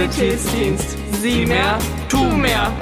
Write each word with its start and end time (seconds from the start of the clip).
Schulsanitätsdienst. 0.00 0.96
Sieh 1.20 1.44
mehr, 1.44 1.78
tu 2.08 2.24
mehr. 2.24 2.72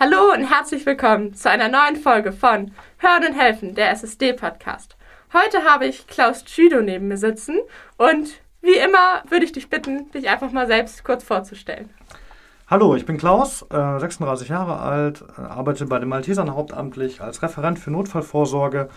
Hallo 0.00 0.32
und 0.34 0.50
herzlich 0.50 0.84
willkommen 0.84 1.32
zu 1.34 1.48
einer 1.48 1.68
neuen 1.68 1.94
Folge 1.94 2.32
von 2.32 2.72
Hören 2.98 3.26
und 3.28 3.38
Helfen, 3.38 3.76
der 3.76 3.92
SSD-Podcast. 3.92 4.96
Heute 5.32 5.64
habe 5.64 5.86
ich 5.86 6.08
Klaus 6.08 6.44
Tschüdo 6.44 6.80
neben 6.80 7.06
mir 7.06 7.18
sitzen 7.18 7.56
und 7.98 8.40
wie 8.62 8.78
immer 8.78 9.22
würde 9.28 9.44
ich 9.44 9.52
dich 9.52 9.70
bitten, 9.70 10.10
dich 10.10 10.28
einfach 10.28 10.50
mal 10.50 10.66
selbst 10.66 11.04
kurz 11.04 11.22
vorzustellen. 11.22 11.90
Hallo, 12.66 12.96
ich 12.96 13.06
bin 13.06 13.16
Klaus, 13.16 13.62
äh, 13.70 14.00
36 14.00 14.48
Jahre 14.48 14.80
alt, 14.80 15.22
äh, 15.38 15.42
arbeite 15.42 15.86
bei 15.86 16.00
den 16.00 16.08
Maltesern 16.08 16.52
hauptamtlich 16.52 17.20
als 17.20 17.42
Referent 17.42 17.78
für 17.78 17.92
Notfallvorsorge. 17.92 18.88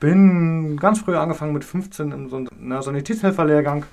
Bin 0.00 0.76
ganz 0.78 1.00
früh 1.00 1.16
angefangen 1.16 1.52
mit 1.52 1.64
15 1.64 2.12
in 2.12 2.28
so 2.28 2.44
einer 2.60 2.82
Sanitätshelferlehrgang. 2.82 3.86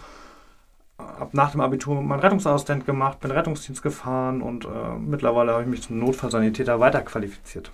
Hab 0.97 1.33
nach 1.33 1.51
dem 1.51 1.61
Abitur 1.61 2.01
meinen 2.01 2.19
Rettungsassistent 2.19 2.85
gemacht, 2.85 3.19
bin 3.19 3.31
Rettungsdienst 3.31 3.81
gefahren 3.81 4.41
und 4.41 4.65
äh, 4.65 4.69
mittlerweile 4.99 5.53
habe 5.53 5.63
ich 5.63 5.69
mich 5.69 5.81
zum 5.81 5.99
Notfallsanitäter 5.99 6.79
weiterqualifiziert. 6.79 7.71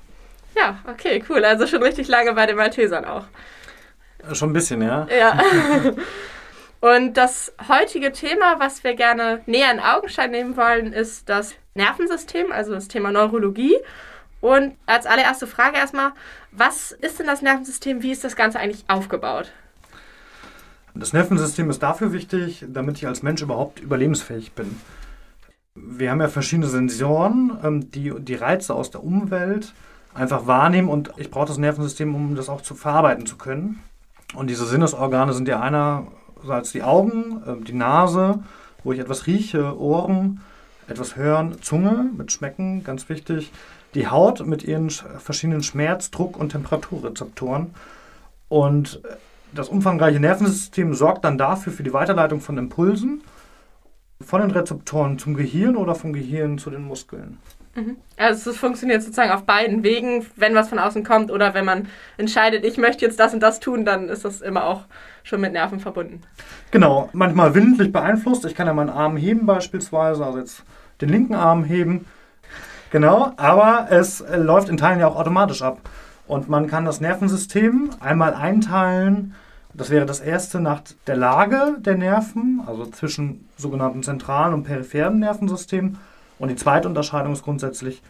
Ja, 0.56 0.80
okay, 0.90 1.24
cool. 1.30 1.44
Also 1.44 1.68
schon 1.68 1.84
richtig 1.84 2.08
lange 2.08 2.34
bei 2.34 2.46
den 2.46 2.56
Maltesern 2.56 3.06
auch. 3.06 3.26
Äh, 4.30 4.36
schon 4.36 4.50
ein 4.50 4.54
bisschen, 4.54 4.82
ja. 4.82 5.08
Ja. 5.08 5.40
Und 6.82 7.18
das 7.18 7.54
heutige 7.68 8.12
Thema, 8.14 8.60
was 8.60 8.84
wir 8.84 8.94
gerne 8.94 9.42
näher 9.46 9.72
in 9.72 9.80
Augenschein 9.80 10.32
nehmen 10.32 10.56
wollen, 10.56 10.94
ist 10.94 11.28
das 11.28 11.56
Nervensystem, 11.74 12.52
also 12.52 12.72
das 12.74 12.88
Thema 12.88 13.12
Neurologie. 13.12 13.76
Und 14.42 14.76
als 14.86 15.06
allererste 15.06 15.48
Frage 15.48 15.78
erstmal, 15.78 16.12
was 16.52 16.92
ist 16.92 17.20
denn 17.20 17.28
das 17.28 17.42
Nervensystem? 17.42 18.02
Wie 18.02 18.12
ist 18.12 18.24
das 18.24 18.36
Ganze 18.36 18.60
eigentlich 18.60 18.86
aufgebaut? 18.88 19.52
Das 20.96 21.14
Nervensystem 21.14 21.70
ist 21.70 21.84
dafür 21.84 22.14
wichtig, 22.14 22.66
damit 22.68 22.98
ich 22.98 23.08
als 23.08 23.22
Mensch 23.22 23.42
überhaupt 23.42 23.80
überlebensfähig 23.80 24.54
bin. 24.54 24.80
Wir 25.76 26.12
haben 26.12 26.22
ja 26.22 26.28
verschiedene 26.28 26.68
Sensoren, 26.68 27.58
ähm, 27.64 27.92
die 27.92 28.14
die 28.20 28.36
Reize 28.36 28.74
aus 28.74 28.92
der 28.92 29.04
Umwelt 29.04 29.74
einfach 30.14 30.48
wahrnehmen 30.48 30.90
und 30.90 31.12
ich 31.18 31.30
brauche 31.32 31.48
das 31.48 31.58
Nervensystem, 31.58 32.14
um 32.16 32.36
das 32.36 32.50
auch 32.50 32.62
zu 32.62 32.76
verarbeiten 32.76 33.26
zu 33.26 33.38
können. 33.38 33.82
Und 34.34 34.50
diese 34.50 34.66
Sinnesorgane 34.66 35.34
sind 35.34 35.48
ja 35.48 35.62
einerseits 35.62 36.72
die 36.72 36.84
Augen, 36.84 37.44
ähm, 37.48 37.64
die 37.64 37.74
Nase, 37.74 38.44
wo 38.84 38.92
ich 38.92 39.00
etwas 39.00 39.28
rieche, 39.28 39.80
Ohren, 39.80 40.42
etwas 40.88 41.16
hören, 41.16 41.62
Zunge 41.62 42.10
mit 42.18 42.32
Schmecken, 42.32 42.84
ganz 42.84 43.08
wichtig, 43.10 43.52
die 43.96 44.08
Haut 44.08 44.46
mit 44.46 44.64
ihren 44.64 44.90
verschiedenen 44.90 45.64
Schmerz-, 45.64 46.12
Druck- 46.12 46.38
und 46.38 46.50
Temperaturrezeptoren. 46.50 47.74
Und 48.48 49.02
das 49.54 49.70
umfangreiche 49.70 50.20
Nervensystem 50.20 50.94
sorgt 50.94 51.26
dann 51.26 51.38
dafür 51.38 51.74
für 51.74 51.84
die 51.84 51.94
Weiterleitung 51.94 52.42
von 52.42 52.58
Impulsen 52.58 53.22
von 54.22 54.42
den 54.42 54.52
Rezeptoren 54.52 55.18
zum 55.18 55.34
Gehirn 55.34 55.76
oder 55.76 55.96
vom 55.96 56.14
Gehirn 56.14 56.58
zu 56.58 56.70
den 56.70 56.84
Muskeln. 56.84 57.38
Mhm. 57.76 57.98
Also 58.18 58.52
es 58.52 58.58
funktioniert 58.58 59.02
sozusagen 59.02 59.32
auf 59.32 59.44
beiden 59.44 59.84
Wegen, 59.84 60.26
wenn 60.36 60.56
was 60.56 60.70
von 60.70 60.80
außen 60.80 61.04
kommt 61.04 61.32
oder 61.32 61.54
wenn 61.54 61.66
man 61.66 61.88
entscheidet, 62.18 62.66
ich 62.66 62.78
möchte 62.78 63.06
jetzt 63.06 63.20
das 63.20 63.34
und 63.34 63.42
das 63.42 63.60
tun, 63.60 63.86
dann 63.86 64.10
ist 64.10 64.26
das 64.26 64.42
immer 64.42 64.66
auch 64.66 64.82
schon 65.24 65.40
mit 65.40 65.54
Nerven 65.54 65.80
verbunden. 65.80 66.22
Genau, 66.72 67.10
manchmal 67.14 67.56
willentlich 67.56 67.92
beeinflusst. 67.92 68.46
Ich 68.46 68.56
kann 68.56 68.68
ja 68.68 68.74
meinen 68.74 68.90
Arm 68.90 69.16
heben 69.16 69.46
beispielsweise, 69.46 70.26
also 70.26 70.40
jetzt 70.40 70.64
den 71.00 71.10
linken 71.10 71.36
Arm 71.36 71.64
heben. 71.64 72.06
Genau, 72.92 73.34
aber 73.38 73.88
es 73.92 74.24
läuft 74.36 74.70
in 74.70 74.78
Teilen 74.78 75.00
ja 75.00 75.08
auch 75.08 75.16
automatisch 75.16 75.62
ab. 75.62 75.80
Und 76.28 76.50
man 76.50 76.68
kann 76.68 76.86
das 76.86 77.02
Nervensystem 77.02 77.90
einmal 78.00 78.34
einteilen. 78.34 79.36
Das 79.74 79.90
wäre 79.90 80.06
das 80.06 80.20
erste 80.20 80.60
nach 80.60 80.82
der 81.08 81.16
Lage 81.16 81.76
der 81.80 81.96
Nerven, 81.96 82.62
also 82.66 82.86
zwischen 82.86 83.48
sogenannten 83.58 84.04
zentralen 84.04 84.54
und 84.54 84.64
peripheren 84.64 85.20
Nervensystemen. 85.20 85.98
Und 86.40 86.50
die 86.50 86.56
zweite 86.56 86.88
Unterscheidung 86.88 87.34
ist 87.34 87.44
grundsätzlich 87.44 88.02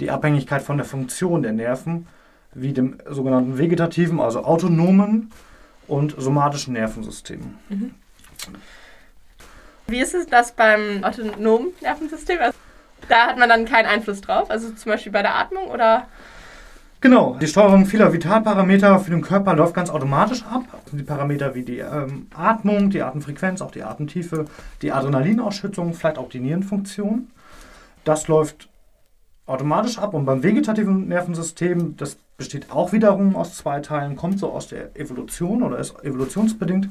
die 0.00 0.10
Abhängigkeit 0.10 0.62
von 0.62 0.76
der 0.76 0.86
Funktion 0.86 1.42
der 1.42 1.52
Nerven, 1.52 2.06
wie 2.52 2.72
dem 2.72 2.98
sogenannten 3.08 3.58
vegetativen, 3.58 4.20
also 4.20 4.44
autonomen 4.44 5.30
und 5.86 6.14
somatischen 6.18 6.74
Nervensystemen. 6.74 7.58
Mhm. 7.68 7.94
Wie 9.86 10.00
ist 10.00 10.14
es 10.14 10.26
das 10.26 10.52
beim 10.52 11.04
autonomen 11.04 11.68
Nervensystem? 11.80 12.38
Da 13.08 13.28
hat 13.28 13.38
man 13.38 13.48
dann 13.48 13.64
keinen 13.64 13.86
Einfluss 13.86 14.20
drauf, 14.20 14.50
also 14.50 14.70
zum 14.70 14.92
Beispiel 14.92 15.12
bei 15.12 15.22
der 15.22 15.36
Atmung 15.36 15.68
oder? 15.68 16.08
Genau, 17.00 17.36
die 17.40 17.46
Steuerung 17.46 17.86
vieler 17.86 18.12
Vitalparameter 18.12 18.98
für 18.98 19.10
den 19.10 19.20
Körper 19.20 19.54
läuft 19.54 19.74
ganz 19.74 19.90
automatisch 19.90 20.42
ab. 20.44 20.64
Die 20.92 21.02
Parameter 21.02 21.54
wie 21.54 21.62
die 21.62 21.78
ähm, 21.78 22.26
Atmung, 22.34 22.90
die 22.90 23.02
Atemfrequenz, 23.02 23.60
auch 23.60 23.70
die 23.70 23.82
Atemtiefe, 23.82 24.46
die 24.82 24.92
Adrenalinausschüttung, 24.92 25.94
vielleicht 25.94 26.18
auch 26.18 26.30
die 26.30 26.40
Nierenfunktion. 26.40 27.30
Das 28.04 28.28
läuft 28.28 28.68
automatisch 29.44 29.98
ab. 29.98 30.14
Und 30.14 30.24
beim 30.24 30.42
vegetativen 30.42 31.06
Nervensystem, 31.06 31.96
das 31.96 32.16
besteht 32.38 32.72
auch 32.72 32.92
wiederum 32.92 33.36
aus 33.36 33.54
zwei 33.56 33.80
Teilen, 33.80 34.16
kommt 34.16 34.38
so 34.38 34.50
aus 34.50 34.68
der 34.68 34.96
Evolution 34.98 35.62
oder 35.62 35.78
ist 35.78 36.02
evolutionsbedingt. 36.02 36.88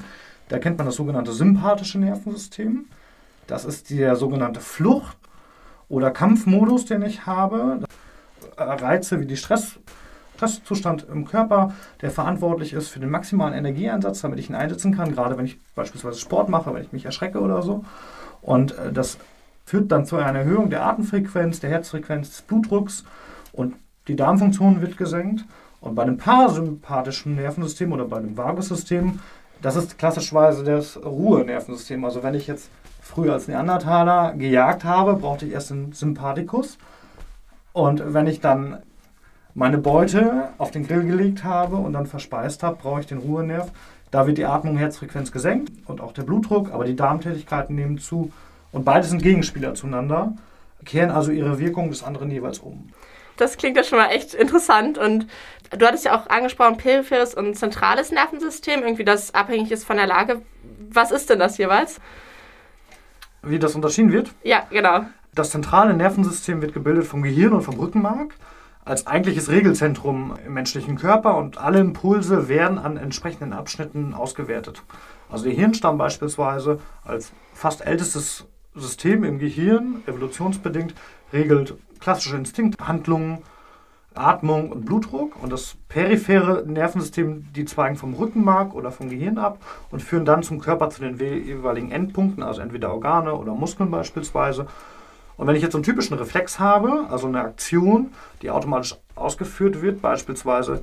Da 0.50 0.60
kennt 0.60 0.78
man 0.78 0.86
das 0.86 0.96
sogenannte 0.96 1.34
sympathische 1.34 2.00
Nervensystem. 2.00 2.86
Das 3.48 3.66
ist 3.66 3.90
der 3.90 4.16
sogenannte 4.16 4.60
Flucht- 4.62 5.18
oder 5.90 6.12
Kampfmodus, 6.12 6.86
den 6.86 7.04
ich 7.04 7.26
habe. 7.26 7.80
Reize 8.58 9.20
wie 9.20 9.26
die 9.26 9.38
Stress, 9.38 9.80
Stresszustand 10.36 11.08
im 11.12 11.26
Körper, 11.26 11.74
der 12.02 12.12
verantwortlich 12.12 12.74
ist 12.74 12.90
für 12.90 13.00
den 13.00 13.10
maximalen 13.10 13.54
Energieeinsatz, 13.54 14.22
damit 14.22 14.40
ich 14.40 14.50
ihn 14.50 14.56
einsetzen 14.56 14.96
kann, 14.96 15.14
gerade 15.14 15.38
wenn 15.38 15.46
ich 15.46 15.60
beispielsweise 15.76 16.20
Sport 16.20 16.50
mache, 16.50 16.74
wenn 16.74 16.84
ich 16.84 16.94
mich 16.94 17.06
erschrecke 17.06 17.40
oder 17.40 17.62
so. 17.62 17.84
Und 18.42 18.78
äh, 18.78 18.92
das 18.92 19.18
führt 19.66 19.92
dann 19.92 20.06
zu 20.06 20.18
einer 20.18 20.40
Erhöhung 20.40 20.70
der 20.70 20.86
Atemfrequenz, 20.86 21.60
der 21.60 21.70
Herzfrequenz, 21.72 22.30
des 22.30 22.42
Blutdrucks 22.44 23.04
und 23.52 23.76
die 24.08 24.16
Darmfunktion 24.16 24.82
wird 24.82 24.98
gesenkt. 24.98 25.46
Und 25.82 25.96
bei 25.96 26.06
dem 26.06 26.18
parasympathischen 26.18 27.36
Nervensystem 27.36 27.92
oder 27.92 28.06
bei 28.06 28.20
dem 28.20 28.38
Vagussystem, 28.38 29.20
das 29.62 29.76
ist 29.76 29.98
klassischerweise 29.98 30.64
das 30.64 30.98
Ruhenervensystem. 31.04 32.04
Also 32.06 32.24
wenn 32.24 32.34
ich 32.34 32.48
jetzt 32.48 32.70
früher 33.06 33.34
als 33.34 33.48
Neandertaler 33.48 34.34
gejagt 34.34 34.84
habe, 34.84 35.14
brauchte 35.14 35.46
ich 35.46 35.54
erst 35.54 35.70
den 35.70 35.94
Sympathikus. 35.94 36.78
Und 37.72 38.14
wenn 38.14 38.26
ich 38.26 38.42
dann 38.42 38.80
meine 39.54 39.78
Beute 39.78 40.50
auf 40.58 40.72
den 40.72 40.88
Grill 40.88 41.04
gelegt 41.04 41.44
habe 41.44 41.76
und 41.76 41.94
dann 41.94 42.08
verspeist 42.08 42.64
habe, 42.64 42.78
brauche 42.82 43.02
ich 43.02 43.06
den 43.06 43.20
Ruhenerv. 43.20 43.72
Da 44.12 44.28
wird 44.28 44.38
die 44.38 44.46
Atmung, 44.46 44.78
Herzfrequenz 44.78 45.32
gesenkt 45.32 45.72
und 45.86 46.02
auch 46.02 46.14
der 46.14 46.24
Blutdruck, 46.24 46.74
aber 46.74 46.86
die 46.86 46.96
Darmtätigkeiten 46.96 47.76
nehmen 47.76 48.00
zu. 48.00 48.32
Und 48.72 48.86
beide 48.86 49.06
sind 49.06 49.22
Gegenspieler 49.22 49.76
zueinander, 49.76 50.34
kehren 50.84 51.12
also 51.12 51.32
ihre 51.32 51.60
Wirkung 51.60 51.90
des 51.90 52.04
anderen 52.04 52.32
jeweils 52.32 52.60
um. 52.60 52.90
Das 53.38 53.58
klingt 53.58 53.78
ja 53.78 53.84
schon 53.84 54.00
mal 54.00 54.10
echt 54.10 54.34
interessant. 54.34 54.98
Und 54.98 55.28
du 55.78 55.86
hattest 55.86 56.06
ja 56.06 56.18
auch 56.18 56.28
angesprochen, 56.28 56.78
peripheres 56.78 57.36
und 57.36 57.56
zentrales 57.56 58.12
Nervensystem, 58.12 58.82
irgendwie 58.82 59.06
das 59.06 59.34
abhängig 59.34 59.72
ist 59.72 59.86
von 59.86 59.98
der 59.98 60.08
Lage. 60.08 60.42
Was 60.90 61.12
ist 61.12 61.30
denn 61.30 61.40
das 61.40 61.58
jeweils? 61.58 62.00
Wie 63.46 63.60
das 63.60 63.76
unterschieden 63.76 64.12
wird? 64.12 64.34
Ja, 64.44 64.64
genau. 64.70 65.06
Das 65.34 65.52
zentrale 65.52 65.94
Nervensystem 65.94 66.62
wird 66.62 66.74
gebildet 66.74 67.06
vom 67.06 67.22
Gehirn 67.22 67.54
und 67.54 67.62
vom 67.62 67.76
Rückenmark 67.76 68.34
als 68.86 69.08
eigentliches 69.08 69.50
Regelzentrum 69.50 70.38
im 70.46 70.54
menschlichen 70.54 70.96
Körper 70.96 71.38
und 71.38 71.58
alle 71.58 71.80
Impulse 71.80 72.48
werden 72.48 72.78
an 72.78 72.98
entsprechenden 72.98 73.52
Abschnitten 73.52 74.14
ausgewertet. 74.14 74.84
Also 75.30 75.46
der 75.46 75.54
Hirnstamm 75.54 75.98
beispielsweise 75.98 76.80
als 77.04 77.34
fast 77.54 77.86
ältestes 77.86 78.46
System 78.76 79.24
im 79.24 79.40
Gehirn, 79.40 80.04
evolutionsbedingt, 80.06 80.94
regelt 81.34 81.76
klassische 82.00 82.38
Instinkthandlungen, 82.38 83.40
Atmung 84.18 84.72
und 84.72 84.86
Blutdruck 84.86 85.42
und 85.42 85.52
das 85.52 85.76
periphere 85.88 86.64
Nervensystem, 86.66 87.46
die 87.54 87.66
zweigen 87.66 87.96
vom 87.96 88.14
Rückenmark 88.14 88.74
oder 88.74 88.92
vom 88.92 89.10
Gehirn 89.10 89.38
ab 89.38 89.60
und 89.92 90.02
führen 90.02 90.26
dann 90.26 90.44
zum 90.44 90.60
Körper 90.60 90.90
zu 90.90 91.02
den 91.02 91.18
jeweiligen 91.18 91.92
Endpunkten, 91.92 92.44
also 92.44 92.62
entweder 92.62 92.94
Organe 92.94 93.36
oder 93.36 93.54
Muskeln 93.54 93.92
beispielsweise. 93.92 94.68
Und 95.38 95.48
wenn 95.48 95.56
ich 95.56 95.62
jetzt 95.62 95.76
einen 95.76 95.84
typischen 95.84 96.18
Reflex 96.18 96.60
habe, 96.60 97.08
also 97.10 97.28
eine 97.28 97.42
Aktion, 97.42 98.12
die 98.42 98.52
automatisch 98.52 98.96
ausgeführt 99.16 99.82
wird, 99.82 100.02
beispielsweise 100.02 100.82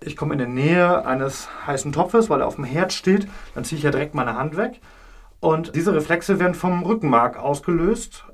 ich 0.00 0.16
komme 0.16 0.34
in 0.34 0.38
die 0.38 0.46
Nähe 0.46 1.04
eines 1.06 1.48
heißen 1.66 1.92
Topfes, 1.92 2.28
weil 2.28 2.40
er 2.40 2.46
auf 2.46 2.56
dem 2.56 2.64
Herd 2.64 2.92
steht, 2.92 3.26
dann 3.54 3.64
ziehe 3.64 3.78
ich 3.78 3.84
ja 3.84 3.90
direkt 3.90 4.14
meine 4.14 4.36
Hand 4.36 4.56
weg. 4.56 4.80
Und 5.40 5.74
diese 5.74 5.94
Reflexe 5.94 6.38
werden 6.38 6.54
vom 6.54 6.82
Rückenmark 6.82 7.38
ausgelöst, 7.38 8.24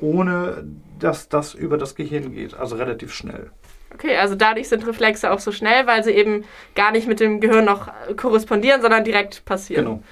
ohne 0.00 0.64
dass 0.98 1.28
das 1.28 1.54
über 1.54 1.78
das 1.78 1.94
Gehirn 1.94 2.32
geht, 2.32 2.54
also 2.54 2.76
relativ 2.76 3.12
schnell. 3.12 3.50
Okay, 3.94 4.16
also 4.16 4.34
dadurch 4.34 4.68
sind 4.68 4.86
Reflexe 4.86 5.30
auch 5.30 5.38
so 5.38 5.52
schnell, 5.52 5.86
weil 5.86 6.04
sie 6.04 6.10
eben 6.10 6.44
gar 6.74 6.90
nicht 6.90 7.06
mit 7.06 7.20
dem 7.20 7.40
Gehirn 7.40 7.64
noch 7.64 7.88
korrespondieren, 8.16 8.82
sondern 8.82 9.04
direkt 9.04 9.44
passieren. 9.44 9.84
Genau. 9.84 10.02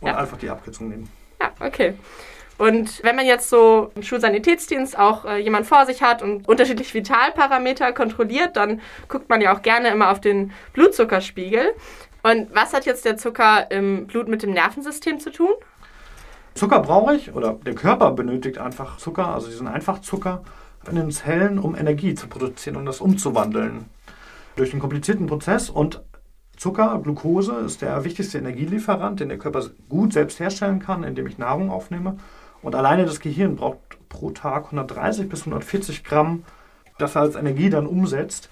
Und 0.00 0.08
ja. 0.08 0.16
einfach 0.16 0.36
die 0.36 0.50
Abkürzung 0.50 0.88
nehmen. 0.88 1.08
Ja, 1.40 1.52
okay. 1.60 1.94
Und 2.58 3.02
wenn 3.02 3.16
man 3.16 3.24
jetzt 3.24 3.48
so 3.48 3.90
im 3.94 4.02
Schulsanitätsdienst 4.02 4.98
auch 4.98 5.24
äh, 5.24 5.38
jemand 5.38 5.66
vor 5.66 5.86
sich 5.86 6.02
hat 6.02 6.22
und 6.22 6.46
unterschiedliche 6.46 6.92
Vitalparameter 6.92 7.92
kontrolliert, 7.92 8.56
dann 8.56 8.82
guckt 9.08 9.30
man 9.30 9.40
ja 9.40 9.54
auch 9.54 9.62
gerne 9.62 9.88
immer 9.88 10.10
auf 10.10 10.20
den 10.20 10.52
Blutzuckerspiegel. 10.74 11.72
Und 12.22 12.54
was 12.54 12.74
hat 12.74 12.84
jetzt 12.84 13.06
der 13.06 13.16
Zucker 13.16 13.70
im 13.70 14.06
Blut 14.06 14.28
mit 14.28 14.42
dem 14.42 14.52
Nervensystem 14.52 15.20
zu 15.20 15.30
tun? 15.30 15.54
Zucker 16.54 16.80
brauche 16.80 17.14
ich 17.14 17.34
oder 17.34 17.54
der 17.54 17.74
Körper 17.74 18.10
benötigt 18.12 18.58
einfach 18.58 18.98
Zucker, 18.98 19.28
also 19.28 19.48
diesen 19.48 19.68
Einfachzucker 19.68 20.42
in 20.88 20.96
den 20.96 21.10
Zellen, 21.10 21.58
um 21.58 21.76
Energie 21.76 22.14
zu 22.14 22.26
produzieren, 22.26 22.76
um 22.76 22.86
das 22.86 23.00
umzuwandeln. 23.00 23.86
Durch 24.56 24.72
einen 24.72 24.80
komplizierten 24.80 25.26
Prozess 25.26 25.70
und 25.70 26.02
Zucker, 26.56 27.00
Glucose, 27.02 27.54
ist 27.54 27.80
der 27.80 28.04
wichtigste 28.04 28.38
Energielieferant, 28.38 29.20
den 29.20 29.30
der 29.30 29.38
Körper 29.38 29.64
gut 29.88 30.12
selbst 30.12 30.40
herstellen 30.40 30.78
kann, 30.78 31.04
indem 31.04 31.26
ich 31.26 31.38
Nahrung 31.38 31.70
aufnehme. 31.70 32.18
Und 32.60 32.74
alleine 32.74 33.06
das 33.06 33.20
Gehirn 33.20 33.56
braucht 33.56 33.78
pro 34.10 34.30
Tag 34.30 34.66
130 34.66 35.28
bis 35.28 35.40
140 35.40 36.04
Gramm, 36.04 36.44
das 36.98 37.14
er 37.14 37.22
als 37.22 37.36
Energie 37.36 37.70
dann 37.70 37.86
umsetzt. 37.86 38.50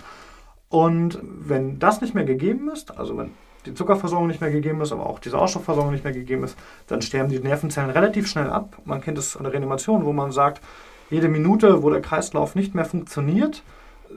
Und 0.71 1.19
wenn 1.23 1.79
das 1.79 2.01
nicht 2.01 2.15
mehr 2.15 2.25
gegeben 2.25 2.71
ist, 2.71 2.97
also 2.97 3.19
wenn 3.19 3.33
die 3.67 3.75
Zuckerversorgung 3.75 4.29
nicht 4.29 4.41
mehr 4.41 4.51
gegeben 4.51 4.81
ist, 4.81 4.93
aber 4.93 5.07
auch 5.07 5.19
die 5.19 5.29
Sauerstoffversorgung 5.29 5.93
nicht 5.93 6.05
mehr 6.05 6.13
gegeben 6.13 6.45
ist, 6.45 6.57
dann 6.87 7.03
sterben 7.03 7.29
die 7.29 7.39
Nervenzellen 7.39 7.91
relativ 7.91 8.27
schnell 8.29 8.51
ab. 8.51 8.77
Man 8.85 9.01
kennt 9.01 9.19
es 9.19 9.37
an 9.37 9.45
der 9.45 9.53
Reanimation, 9.53 10.05
wo 10.05 10.13
man 10.13 10.33
sagt, 10.33 10.61
jede 11.11 11.29
Minute, 11.29 11.83
wo 11.83 11.91
der 11.91 12.01
Kreislauf 12.01 12.55
nicht 12.55 12.75
mehr 12.75 12.85
funktioniert, 12.85 13.63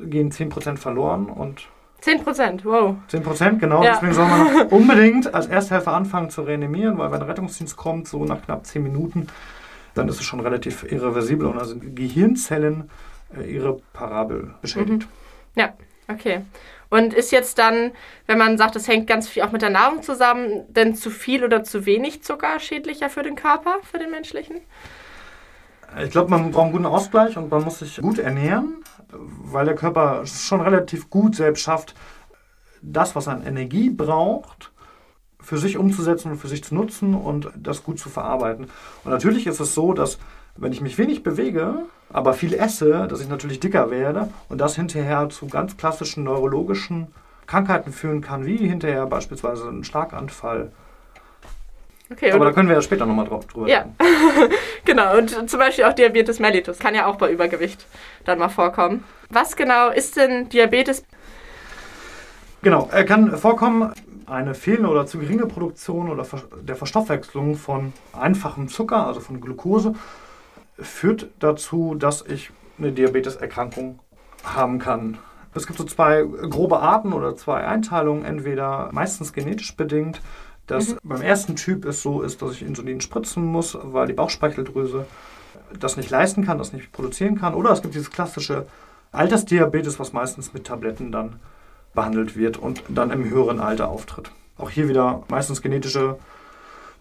gehen 0.03 0.31
10% 0.31 0.77
verloren 0.77 1.25
und 1.27 1.67
10 2.01 2.23
Prozent, 2.23 2.65
wow. 2.65 2.95
10 3.09 3.21
Prozent, 3.21 3.59
genau. 3.59 3.83
Ja. 3.83 3.93
Deswegen 3.93 4.13
soll 4.13 4.27
man 4.27 4.67
unbedingt 4.69 5.33
als 5.33 5.45
Ersthelfer 5.45 5.93
anfangen 5.93 6.31
zu 6.31 6.41
reanimieren, 6.41 6.97
weil 6.97 7.11
wenn 7.11 7.19
der 7.19 7.29
Rettungsdienst 7.29 7.77
kommt, 7.77 8.07
so 8.07 8.25
nach 8.25 8.41
knapp 8.41 8.65
10 8.65 8.81
Minuten, 8.81 9.27
dann 9.93 10.07
ist 10.07 10.19
es 10.19 10.23
schon 10.23 10.39
relativ 10.39 10.83
irreversibel 10.91 11.45
und 11.45 11.57
da 11.57 11.65
sind 11.65 11.95
Gehirnzellen 11.95 12.89
äh, 13.37 13.55
irreparabel 13.55 14.55
beschädigt. 14.61 15.07
Ja, 15.55 15.73
okay. 16.07 16.41
Und 16.91 17.13
ist 17.13 17.31
jetzt 17.31 17.57
dann, 17.57 17.91
wenn 18.27 18.37
man 18.37 18.57
sagt, 18.57 18.75
das 18.75 18.87
hängt 18.87 19.07
ganz 19.07 19.29
viel 19.29 19.43
auch 19.43 19.53
mit 19.53 19.61
der 19.61 19.69
Nahrung 19.69 20.03
zusammen, 20.03 20.65
denn 20.67 20.93
zu 20.93 21.09
viel 21.09 21.45
oder 21.45 21.63
zu 21.63 21.85
wenig 21.85 22.21
Zucker 22.21 22.59
schädlicher 22.59 23.09
für 23.09 23.23
den 23.23 23.35
Körper, 23.35 23.77
für 23.89 23.97
den 23.97 24.11
menschlichen? 24.11 24.57
Ich 26.03 26.11
glaube, 26.11 26.29
man 26.29 26.51
braucht 26.51 26.65
einen 26.65 26.73
guten 26.73 26.85
Ausgleich 26.85 27.37
und 27.37 27.49
man 27.49 27.63
muss 27.63 27.79
sich 27.79 27.97
gut 28.01 28.19
ernähren, 28.19 28.83
weil 29.09 29.65
der 29.65 29.75
Körper 29.75 30.25
schon 30.25 30.59
relativ 30.59 31.09
gut 31.09 31.35
selbst 31.35 31.61
schafft, 31.61 31.95
das, 32.81 33.15
was 33.15 33.29
an 33.29 33.45
Energie 33.45 33.89
braucht, 33.89 34.71
für 35.39 35.57
sich 35.57 35.77
umzusetzen 35.77 36.31
und 36.31 36.37
für 36.39 36.49
sich 36.49 36.61
zu 36.61 36.75
nutzen 36.75 37.15
und 37.15 37.51
das 37.55 37.83
gut 37.83 37.99
zu 37.99 38.09
verarbeiten. 38.09 38.65
Und 39.05 39.11
natürlich 39.11 39.47
ist 39.47 39.61
es 39.61 39.73
so, 39.73 39.93
dass 39.93 40.19
wenn 40.57 40.71
ich 40.71 40.81
mich 40.81 40.97
wenig 40.97 41.23
bewege, 41.23 41.75
aber 42.11 42.33
viel 42.33 42.53
esse, 42.53 43.07
dass 43.07 43.21
ich 43.21 43.29
natürlich 43.29 43.59
dicker 43.59 43.89
werde 43.89 44.29
und 44.49 44.59
das 44.59 44.75
hinterher 44.75 45.29
zu 45.29 45.47
ganz 45.47 45.77
klassischen 45.77 46.23
neurologischen 46.23 47.07
Krankheiten 47.47 47.91
führen 47.91 48.21
kann, 48.21 48.45
wie 48.45 48.57
hinterher 48.57 49.05
beispielsweise 49.05 49.67
einen 49.67 49.83
Schlaganfall. 49.83 50.71
Okay, 52.11 52.31
Aber 52.31 52.45
da 52.45 52.51
können 52.51 52.67
wir 52.67 52.75
ja 52.75 52.81
später 52.81 53.05
nochmal 53.05 53.25
drauf 53.25 53.45
drüber 53.45 53.67
Ja. 53.69 53.79
reden. 53.79 53.95
genau. 54.85 55.17
Und 55.17 55.49
zum 55.49 55.59
Beispiel 55.59 55.85
auch 55.85 55.93
Diabetes 55.93 56.39
mellitus 56.39 56.77
kann 56.77 56.93
ja 56.93 57.05
auch 57.05 57.15
bei 57.15 57.31
Übergewicht 57.31 57.85
dann 58.25 58.37
mal 58.39 58.49
vorkommen. 58.49 59.05
Was 59.29 59.55
genau 59.55 59.89
ist 59.89 60.17
denn 60.17 60.49
Diabetes? 60.49 61.03
Genau, 62.63 62.89
er 62.91 63.05
kann 63.05 63.35
vorkommen, 63.37 63.93
eine 64.27 64.53
fehlende 64.55 64.89
oder 64.89 65.05
zu 65.05 65.19
geringe 65.19 65.45
Produktion 65.45 66.09
oder 66.09 66.25
der 66.61 66.75
Verstoffwechslung 66.75 67.55
von 67.55 67.91
einfachem 68.13 68.67
Zucker, 68.67 69.07
also 69.07 69.19
von 69.19 69.41
Glucose, 69.41 69.93
führt 70.81 71.29
dazu, 71.39 71.95
dass 71.95 72.21
ich 72.21 72.51
eine 72.77 72.91
Diabeteserkrankung 72.91 73.99
haben 74.43 74.79
kann. 74.79 75.17
Es 75.53 75.67
gibt 75.67 75.77
so 75.77 75.85
zwei 75.85 76.23
grobe 76.23 76.79
Arten 76.79 77.13
oder 77.13 77.35
zwei 77.35 77.65
Einteilungen, 77.65 78.23
entweder 78.23 78.89
meistens 78.91 79.33
genetisch 79.33 79.75
bedingt, 79.75 80.21
dass 80.67 80.95
beim 81.03 81.21
ersten 81.21 81.55
Typ 81.55 81.85
es 81.85 82.01
so 82.01 82.21
ist, 82.21 82.41
dass 82.41 82.53
ich 82.53 82.61
Insulin 82.61 83.01
spritzen 83.01 83.43
muss, 83.43 83.77
weil 83.81 84.07
die 84.07 84.13
Bauchspeicheldrüse 84.13 85.05
das 85.77 85.97
nicht 85.97 86.09
leisten 86.09 86.45
kann, 86.45 86.57
das 86.57 86.71
nicht 86.73 86.91
produzieren 86.91 87.37
kann. 87.37 87.53
Oder 87.53 87.71
es 87.71 87.81
gibt 87.81 87.93
dieses 87.93 88.11
klassische 88.11 88.65
Altersdiabetes, 89.11 89.99
was 89.99 90.13
meistens 90.13 90.53
mit 90.53 90.65
Tabletten 90.65 91.11
dann 91.11 91.39
behandelt 91.93 92.37
wird 92.37 92.57
und 92.57 92.83
dann 92.87 93.11
im 93.11 93.29
höheren 93.29 93.59
Alter 93.59 93.89
auftritt. 93.89 94.31
Auch 94.57 94.69
hier 94.69 94.87
wieder 94.87 95.23
meistens 95.27 95.61
genetische 95.61 96.17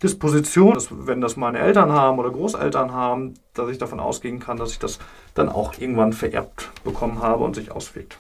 Disposition, 0.02 0.74
dass, 0.74 0.88
wenn 0.90 1.20
das 1.20 1.36
meine 1.36 1.58
Eltern 1.58 1.92
haben 1.92 2.18
oder 2.18 2.30
Großeltern 2.30 2.92
haben, 2.92 3.34
dass 3.54 3.68
ich 3.70 3.78
davon 3.78 4.00
ausgehen 4.00 4.40
kann, 4.40 4.56
dass 4.56 4.72
ich 4.72 4.78
das 4.78 4.98
dann 5.34 5.48
auch 5.48 5.74
irgendwann 5.78 6.12
vererbt 6.12 6.70
bekommen 6.84 7.20
habe 7.20 7.44
und 7.44 7.54
sich 7.54 7.70
auswirkt. 7.70 8.16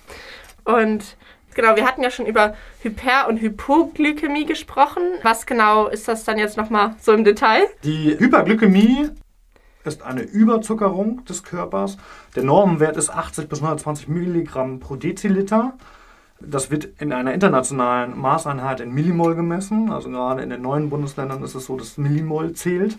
Und 0.64 1.16
genau, 1.54 1.76
wir 1.76 1.86
hatten 1.86 2.02
ja 2.02 2.10
schon 2.10 2.26
über 2.26 2.54
Hyper- 2.82 3.28
und 3.28 3.40
Hypoglykämie 3.40 4.44
gesprochen. 4.44 5.02
Was 5.22 5.46
genau 5.46 5.86
ist 5.86 6.06
das 6.06 6.24
dann 6.24 6.38
jetzt 6.38 6.56
nochmal 6.56 6.96
so 7.00 7.12
im 7.12 7.24
Detail? 7.24 7.62
Die 7.82 8.18
Hyperglykämie 8.18 9.10
ist 9.84 10.02
eine 10.02 10.22
Überzuckerung 10.22 11.24
des 11.24 11.42
Körpers. 11.42 11.96
Der 12.36 12.42
Normenwert 12.42 12.98
ist 12.98 13.10
80 13.10 13.48
bis 13.48 13.60
120 13.60 14.08
Milligramm 14.08 14.80
pro 14.80 14.96
Deziliter. 14.96 15.74
Das 16.40 16.70
wird 16.70 16.88
in 16.98 17.12
einer 17.12 17.34
internationalen 17.34 18.18
Maßeinheit 18.18 18.80
in 18.80 18.92
Millimol 18.92 19.34
gemessen. 19.34 19.90
Also 19.92 20.08
gerade 20.08 20.42
in 20.42 20.50
den 20.50 20.62
neuen 20.62 20.90
Bundesländern 20.90 21.42
ist 21.42 21.54
es 21.54 21.66
so, 21.66 21.76
dass 21.76 21.98
Millimol 21.98 22.52
zählt. 22.54 22.96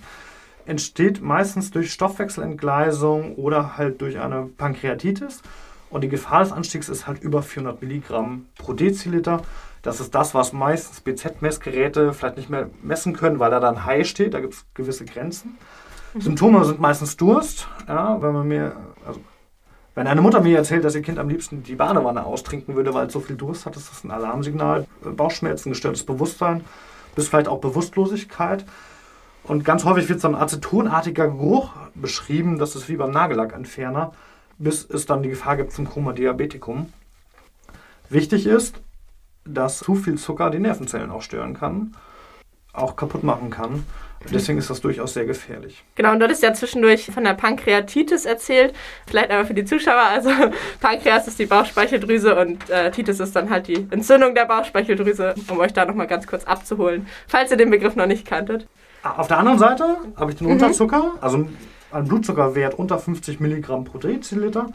Entsteht 0.66 1.22
meistens 1.22 1.72
durch 1.72 1.92
Stoffwechselentgleisung 1.92 3.36
oder 3.36 3.78
halt 3.78 4.02
durch 4.02 4.20
eine 4.20 4.44
Pankreatitis. 4.58 5.42
Und 5.90 6.02
die 6.02 6.10
Gefahr 6.10 6.42
des 6.42 6.52
Anstiegs 6.52 6.88
ist 6.88 7.08
halt 7.08 7.22
über 7.22 7.42
400 7.42 7.82
Milligramm 7.82 8.46
pro 8.58 8.74
Deziliter. 8.74 9.42
Das 9.82 10.00
ist 10.00 10.14
das, 10.14 10.34
was 10.36 10.54
meistens 10.54 11.02
BZ-Messgeräte 11.02 12.14
vielleicht 12.14 12.38
nicht 12.38 12.50
mehr 12.50 12.70
messen 12.84 13.14
können, 13.14 13.40
weil 13.40 13.52
da 13.52 13.60
dann 13.60 13.86
High 13.86 14.08
steht. 14.08 14.34
Da 14.34 14.40
gibt 14.40 14.54
es 14.54 14.66
gewisse 14.74 15.06
Grenzen. 15.06 15.58
Symptome 16.18 16.64
sind 16.66 16.80
meistens 16.80 17.18
Durst. 17.18 17.68
Ja, 17.88 18.22
wenn 18.22 18.34
man 18.34 18.48
mir, 18.48 18.76
wenn 19.94 20.08
eine 20.08 20.22
Mutter 20.22 20.42
mir 20.42 20.58
erzählt, 20.58 20.86
dass 20.86 20.96
ihr 20.96 21.02
Kind 21.02 21.20
am 21.20 21.28
liebsten 21.28 21.64
die 21.64 21.76
Badewanne 21.76 22.26
austrinken 22.26 22.76
würde, 22.76 22.94
weil 22.94 23.08
es 23.08 23.14
so 23.14 23.20
viel 23.20 23.36
Durst 23.36 23.66
hat, 23.66 23.76
ist 23.76 23.90
das 23.90 24.04
ein 24.04 24.12
Alarmsignal. 24.12 24.88
Bauchschmerzen, 25.02 25.70
gestörtes 25.70 26.06
Bewusstsein, 26.06 26.64
bis 27.16 27.28
vielleicht 27.28 27.50
auch 27.50 27.60
Bewusstlosigkeit. 27.60 28.66
Und 29.44 29.66
ganz 29.66 29.84
häufig 29.84 30.08
wird 30.08 30.22
so 30.22 30.30
ein 30.30 30.36
acetonartiger 30.36 31.28
Geruch 31.28 31.72
beschrieben, 31.94 32.58
das 32.58 32.76
ist 32.76 32.88
wie 32.88 32.96
beim 32.96 33.12
Nagellackentferner, 33.12 34.14
bis 34.60 34.86
es 34.90 35.06
dann 35.06 35.24
die 35.24 35.30
Gefahr 35.30 35.58
gibt 35.58 35.74
zum 35.74 35.90
Coma 35.90 36.14
Diabetikum. 36.14 36.94
Wichtig 38.10 38.46
ist, 38.46 38.76
dass 39.44 39.80
zu 39.80 39.96
viel 39.96 40.18
Zucker 40.18 40.52
die 40.52 40.60
Nervenzellen 40.60 41.12
auch 41.12 41.22
stören 41.22 41.56
kann, 41.56 41.96
auch 42.74 42.96
kaputt 42.96 43.24
machen 43.24 43.50
kann. 43.50 43.86
Deswegen 44.30 44.60
ist 44.60 44.70
das 44.70 44.82
durchaus 44.82 45.14
sehr 45.14 45.26
gefährlich. 45.26 45.84
Genau, 45.96 46.12
und 46.12 46.20
du 46.20 46.26
hattest 46.26 46.44
ja 46.44 46.54
zwischendurch 46.54 47.06
von 47.06 47.24
der 47.24 47.34
Pankreatitis 47.34 48.26
erzählt. 48.26 48.74
Vielleicht 49.08 49.32
einmal 49.32 49.46
für 49.46 49.54
die 49.54 49.66
Zuschauer. 49.66 50.04
Also 50.12 50.30
Pankreas 50.80 51.28
ist 51.28 51.40
die 51.40 51.48
Bauchspeicheldrüse 51.48 52.40
und 52.40 52.70
äh, 52.70 52.92
Titis 52.92 53.20
ist 53.20 53.36
dann 53.36 53.50
halt 53.50 53.68
die 53.68 53.88
Entzündung 53.90 54.36
der 54.36 54.46
Bauchspeicheldrüse, 54.46 55.34
um 55.50 55.60
euch 55.60 55.74
da 55.74 55.86
nochmal 55.86 56.08
ganz 56.08 56.28
kurz 56.28 56.44
abzuholen, 56.44 57.08
falls 57.28 57.52
ihr 57.52 57.58
den 57.58 57.72
Begriff 57.72 57.96
noch 57.96 58.06
nicht 58.06 58.26
kanntet. 58.26 58.68
Auf 59.04 59.28
der 59.28 59.40
anderen 59.40 59.58
Seite 59.58 59.98
habe 60.16 60.32
ich 60.32 60.38
den 60.38 60.48
Unterzucker, 60.48 61.14
also 61.22 61.48
einen 61.92 62.08
Blutzuckerwert 62.08 62.76
unter 62.76 63.00
50 63.00 63.40
Milligramm 63.40 63.84
pro 63.84 63.98
Deziliter 63.98 64.68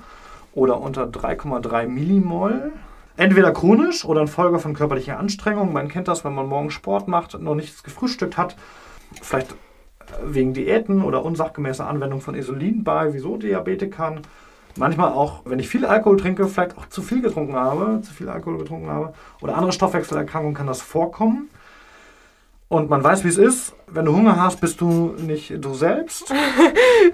oder 0.54 0.80
unter 0.80 1.04
3,3 1.04 1.86
Millimol. 1.86 2.72
Entweder 3.16 3.52
chronisch 3.52 4.04
oder 4.04 4.20
in 4.20 4.28
Folge 4.28 4.58
von 4.58 4.74
körperlicher 4.74 5.18
Anstrengung. 5.18 5.72
Man 5.72 5.88
kennt 5.88 6.06
das, 6.06 6.24
wenn 6.24 6.34
man 6.34 6.48
morgen 6.48 6.70
Sport 6.70 7.08
macht, 7.08 7.40
noch 7.40 7.54
nichts 7.54 7.82
gefrühstückt 7.82 8.36
hat, 8.36 8.56
vielleicht 9.22 9.52
äh, 9.52 9.54
wegen 10.22 10.52
Diäten 10.52 11.02
oder 11.02 11.24
unsachgemäßer 11.24 11.86
Anwendung 11.86 12.20
von 12.20 12.34
Insulin 12.34 12.84
bei 12.84 13.14
wieso 13.14 13.38
Diabetikern. 13.38 14.20
Manchmal 14.76 15.12
auch, 15.12 15.40
wenn 15.46 15.58
ich 15.58 15.68
viel 15.68 15.86
Alkohol 15.86 16.18
trinke, 16.18 16.46
vielleicht 16.46 16.76
auch 16.76 16.86
zu 16.90 17.00
viel 17.00 17.22
getrunken 17.22 17.54
habe, 17.54 18.02
zu 18.02 18.12
viel 18.12 18.28
Alkohol 18.28 18.58
getrunken 18.58 18.90
habe 18.90 19.14
oder 19.40 19.56
andere 19.56 19.72
Stoffwechselerkrankungen 19.72 20.54
kann 20.54 20.66
das 20.66 20.82
vorkommen. 20.82 21.48
Und 22.68 22.90
man 22.90 23.02
weiß, 23.02 23.22
wie 23.22 23.28
es 23.28 23.38
ist. 23.38 23.74
Wenn 23.86 24.06
du 24.06 24.14
Hunger 24.14 24.40
hast, 24.40 24.60
bist 24.60 24.80
du 24.80 25.14
nicht 25.18 25.52
du 25.64 25.74
selbst. 25.74 26.32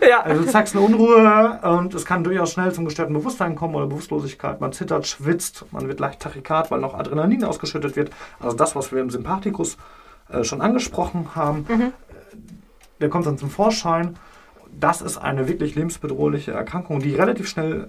Ja. 0.09 0.23
Also 0.23 0.43
du 0.43 0.49
zeigst 0.49 0.75
eine 0.75 0.85
Unruhe 0.85 1.61
und 1.63 1.93
es 1.93 2.07
kann 2.07 2.25
durchaus 2.25 2.53
schnell 2.53 2.73
zum 2.73 2.87
gestörten 2.87 3.15
Bewusstsein 3.15 3.57
kommen 3.57 3.75
oder 3.75 3.87
Bewusstlosigkeit. 3.87 4.61
Man 4.61 4.73
zittert, 4.73 5.07
schwitzt, 5.07 5.67
man 5.71 5.87
wird 5.87 6.01
leicht 6.01 6.21
tachykard, 6.21 6.71
weil 6.71 6.81
noch 6.81 6.95
Adrenalin 6.95 7.45
ausgeschüttet 7.45 7.95
wird. 7.95 8.11
Also 8.41 8.57
das, 8.57 8.75
was 8.75 8.91
wir 8.91 9.01
im 9.01 9.11
Sympathikus 9.11 9.77
äh, 10.31 10.45
schon 10.45 10.61
angesprochen 10.61 11.35
haben, 11.35 11.67
äh, 11.69 11.91
der 13.01 13.11
kommt 13.11 13.27
dann 13.27 13.39
zum 13.39 13.51
Vorschein. 13.51 14.17
Das 14.73 15.03
ist 15.03 15.19
eine 15.19 15.47
wirklich 15.47 15.75
lebensbedrohliche 15.75 16.53
Erkrankung, 16.53 17.01
die 17.01 17.15
relativ 17.15 17.49
schnell 17.49 17.89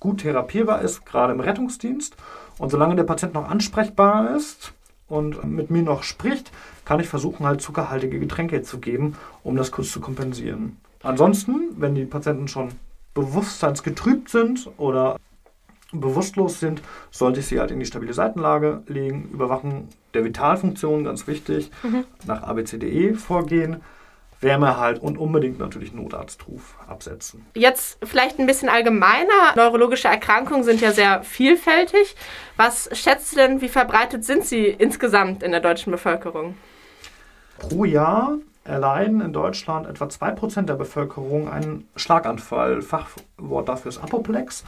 gut 0.00 0.22
therapierbar 0.22 0.82
ist, 0.82 1.06
gerade 1.06 1.32
im 1.32 1.40
Rettungsdienst. 1.40 2.16
Und 2.58 2.70
solange 2.70 2.96
der 2.96 3.04
Patient 3.04 3.34
noch 3.34 3.48
ansprechbar 3.48 4.34
ist 4.34 4.72
und 5.08 5.42
mit 5.44 5.70
mir 5.70 5.82
noch 5.82 6.02
spricht, 6.02 6.52
kann 6.84 7.00
ich 7.00 7.08
versuchen, 7.08 7.46
halt 7.46 7.60
zuckerhaltige 7.60 8.18
Getränke 8.20 8.62
zu 8.62 8.78
geben, 8.78 9.16
um 9.42 9.56
das 9.56 9.70
kurz 9.70 9.90
zu 9.90 10.00
kompensieren. 10.00 10.76
Ansonsten, 11.02 11.76
wenn 11.76 11.94
die 11.94 12.04
Patienten 12.04 12.48
schon 12.48 12.70
bewusstseinsgetrübt 13.14 14.28
sind 14.28 14.70
oder 14.76 15.16
bewusstlos 15.92 16.60
sind, 16.60 16.82
sollte 17.10 17.40
ich 17.40 17.46
sie 17.46 17.58
halt 17.60 17.70
in 17.70 17.80
die 17.80 17.86
stabile 17.86 18.12
Seitenlage 18.12 18.82
legen. 18.86 19.30
Überwachen 19.32 19.88
der 20.14 20.24
Vitalfunktion, 20.24 21.04
ganz 21.04 21.26
wichtig, 21.26 21.70
nach 22.26 22.42
ABCDE 22.42 23.14
vorgehen. 23.14 23.80
Wärmehalt 24.40 25.00
und 25.00 25.18
unbedingt 25.18 25.58
natürlich 25.58 25.92
Notarztruf 25.92 26.76
absetzen. 26.86 27.44
Jetzt 27.54 27.98
vielleicht 28.04 28.38
ein 28.38 28.46
bisschen 28.46 28.68
allgemeiner. 28.68 29.54
Neurologische 29.56 30.08
Erkrankungen 30.08 30.62
sind 30.62 30.80
ja 30.80 30.92
sehr 30.92 31.22
vielfältig. 31.24 32.14
Was 32.56 32.88
schätzt 32.92 33.32
du 33.32 33.36
denn, 33.36 33.60
wie 33.60 33.68
verbreitet 33.68 34.24
sind 34.24 34.44
sie 34.44 34.66
insgesamt 34.66 35.42
in 35.42 35.50
der 35.50 35.60
deutschen 35.60 35.90
Bevölkerung? 35.90 36.56
Pro 37.58 37.84
Jahr 37.84 38.38
erleiden 38.64 39.20
in 39.20 39.32
Deutschland 39.32 39.86
etwa 39.88 40.04
2% 40.04 40.62
der 40.62 40.74
Bevölkerung 40.74 41.50
einen 41.50 41.88
Schlaganfall. 41.96 42.82
Fachwort 42.82 43.68
dafür 43.68 43.88
ist 43.88 43.98
Apoplex 43.98 44.64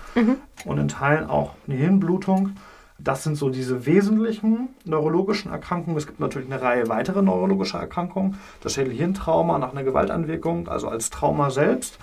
und 0.64 0.78
in 0.78 0.88
Teilen 0.88 1.28
auch 1.28 1.54
eine 1.68 1.76
Hirnblutung. 1.76 2.56
Das 3.02 3.22
sind 3.24 3.36
so 3.36 3.48
diese 3.48 3.86
wesentlichen 3.86 4.68
neurologischen 4.84 5.50
Erkrankungen. 5.50 5.96
Es 5.96 6.06
gibt 6.06 6.20
natürlich 6.20 6.50
eine 6.50 6.60
Reihe 6.60 6.88
weiterer 6.88 7.22
neurologischer 7.22 7.78
Erkrankungen. 7.78 8.38
Das 8.60 8.74
Schädel-Hirntrauma 8.74 9.58
nach 9.58 9.72
einer 9.72 9.84
Gewaltanwirkung, 9.84 10.68
also 10.68 10.88
als 10.88 11.08
Trauma 11.10 11.50
selbst, 11.50 11.98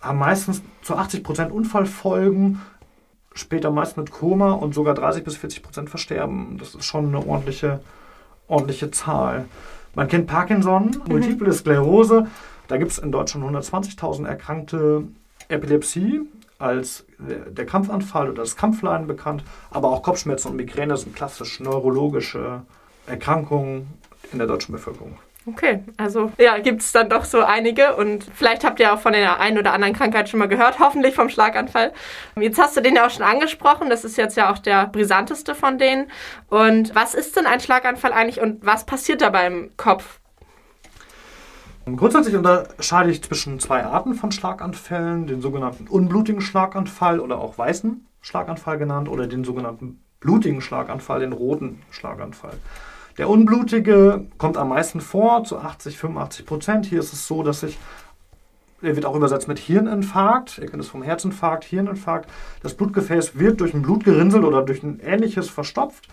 haben 0.00 0.18
meistens 0.18 0.62
zu 0.82 0.96
80% 0.96 1.50
Unfallfolgen, 1.50 2.60
später 3.34 3.70
meist 3.70 3.96
mit 3.96 4.10
Koma 4.10 4.52
und 4.52 4.74
sogar 4.74 4.94
30 4.94 5.24
bis 5.24 5.36
40% 5.36 5.88
Versterben. 5.88 6.58
Das 6.58 6.74
ist 6.74 6.84
schon 6.84 7.06
eine 7.06 7.26
ordentliche, 7.26 7.80
ordentliche 8.48 8.90
Zahl. 8.90 9.46
Man 9.94 10.08
kennt 10.08 10.26
Parkinson, 10.26 10.96
Multiple 11.08 11.52
Sklerose. 11.52 12.26
Da 12.68 12.76
gibt 12.76 12.90
es 12.90 12.98
in 12.98 13.12
Deutschland 13.12 13.46
120.000 13.46 14.26
erkrankte 14.26 15.04
Epilepsie 15.48 16.22
als 16.62 17.04
der, 17.18 17.50
der 17.50 17.66
Krampfanfall 17.66 18.30
oder 18.30 18.42
das 18.42 18.56
Krampfleiden 18.56 19.06
bekannt, 19.06 19.44
aber 19.70 19.90
auch 19.90 20.02
Kopfschmerzen 20.02 20.48
und 20.48 20.56
Migräne 20.56 20.96
sind 20.96 21.14
klassisch 21.14 21.60
neurologische 21.60 22.62
Erkrankungen 23.06 23.88
in 24.32 24.38
der 24.38 24.46
deutschen 24.46 24.72
Bevölkerung. 24.72 25.18
Okay, 25.44 25.82
also 25.96 26.30
ja, 26.38 26.58
gibt 26.58 26.82
es 26.82 26.92
dann 26.92 27.08
doch 27.08 27.24
so 27.24 27.42
einige 27.42 27.96
und 27.96 28.24
vielleicht 28.32 28.62
habt 28.62 28.78
ihr 28.78 28.92
auch 28.92 29.00
von 29.00 29.12
der 29.12 29.40
einen 29.40 29.58
oder 29.58 29.72
anderen 29.72 29.92
Krankheit 29.92 30.28
schon 30.28 30.38
mal 30.38 30.46
gehört, 30.46 30.78
hoffentlich 30.78 31.16
vom 31.16 31.28
Schlaganfall. 31.28 31.92
Jetzt 32.38 32.60
hast 32.60 32.76
du 32.76 32.80
den 32.80 32.94
ja 32.94 33.06
auch 33.06 33.10
schon 33.10 33.24
angesprochen, 33.24 33.90
das 33.90 34.04
ist 34.04 34.16
jetzt 34.16 34.36
ja 34.36 34.52
auch 34.52 34.58
der 34.58 34.86
brisanteste 34.86 35.56
von 35.56 35.78
denen. 35.78 36.08
Und 36.48 36.94
was 36.94 37.14
ist 37.14 37.36
denn 37.36 37.46
ein 37.46 37.58
Schlaganfall 37.58 38.12
eigentlich 38.12 38.40
und 38.40 38.64
was 38.64 38.86
passiert 38.86 39.20
da 39.20 39.30
beim 39.30 39.70
Kopf? 39.76 40.20
Grundsätzlich 41.84 42.36
unterscheide 42.36 43.10
ich 43.10 43.22
zwischen 43.22 43.58
zwei 43.58 43.84
Arten 43.84 44.14
von 44.14 44.30
Schlaganfällen, 44.30 45.26
den 45.26 45.40
sogenannten 45.40 45.88
unblutigen 45.88 46.40
Schlaganfall 46.40 47.18
oder 47.18 47.38
auch 47.38 47.58
weißen 47.58 48.06
Schlaganfall 48.20 48.78
genannt 48.78 49.08
oder 49.08 49.26
den 49.26 49.42
sogenannten 49.42 50.00
blutigen 50.20 50.60
Schlaganfall, 50.60 51.20
den 51.20 51.32
roten 51.32 51.82
Schlaganfall. 51.90 52.54
Der 53.18 53.28
unblutige 53.28 54.26
kommt 54.38 54.56
am 54.56 54.68
meisten 54.68 55.00
vor, 55.00 55.42
zu 55.42 55.58
80, 55.58 55.98
85 55.98 56.46
Prozent. 56.46 56.86
Hier 56.86 57.00
ist 57.00 57.12
es 57.12 57.26
so, 57.26 57.42
dass 57.42 57.60
sich, 57.60 57.76
er 58.80 58.94
wird 58.94 59.04
auch 59.04 59.16
übersetzt 59.16 59.48
mit 59.48 59.58
Hirninfarkt, 59.58 60.58
ihr 60.58 60.68
kennt 60.68 60.82
es 60.82 60.88
vom 60.88 61.02
Herzinfarkt, 61.02 61.64
Hirninfarkt. 61.64 62.30
Das 62.62 62.74
Blutgefäß 62.74 63.38
wird 63.38 63.60
durch 63.60 63.74
ein 63.74 63.82
Blutgerinnsel 63.82 64.44
oder 64.44 64.62
durch 64.62 64.84
ein 64.84 65.00
ähnliches 65.00 65.50
verstopft 65.50 66.08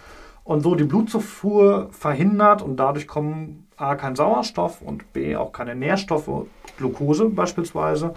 und 0.50 0.62
so 0.62 0.74
die 0.74 0.84
Blutzufuhr 0.84 1.90
verhindert 1.92 2.64
und 2.64 2.78
dadurch 2.78 3.06
kommen 3.06 3.68
A 3.78 3.94
kein 3.94 4.16
Sauerstoff 4.16 4.82
und 4.82 5.14
B 5.14 5.36
auch 5.36 5.52
keine 5.52 5.76
Nährstoffe, 5.76 6.48
Glucose 6.80 7.30
beispielsweise, 7.30 8.16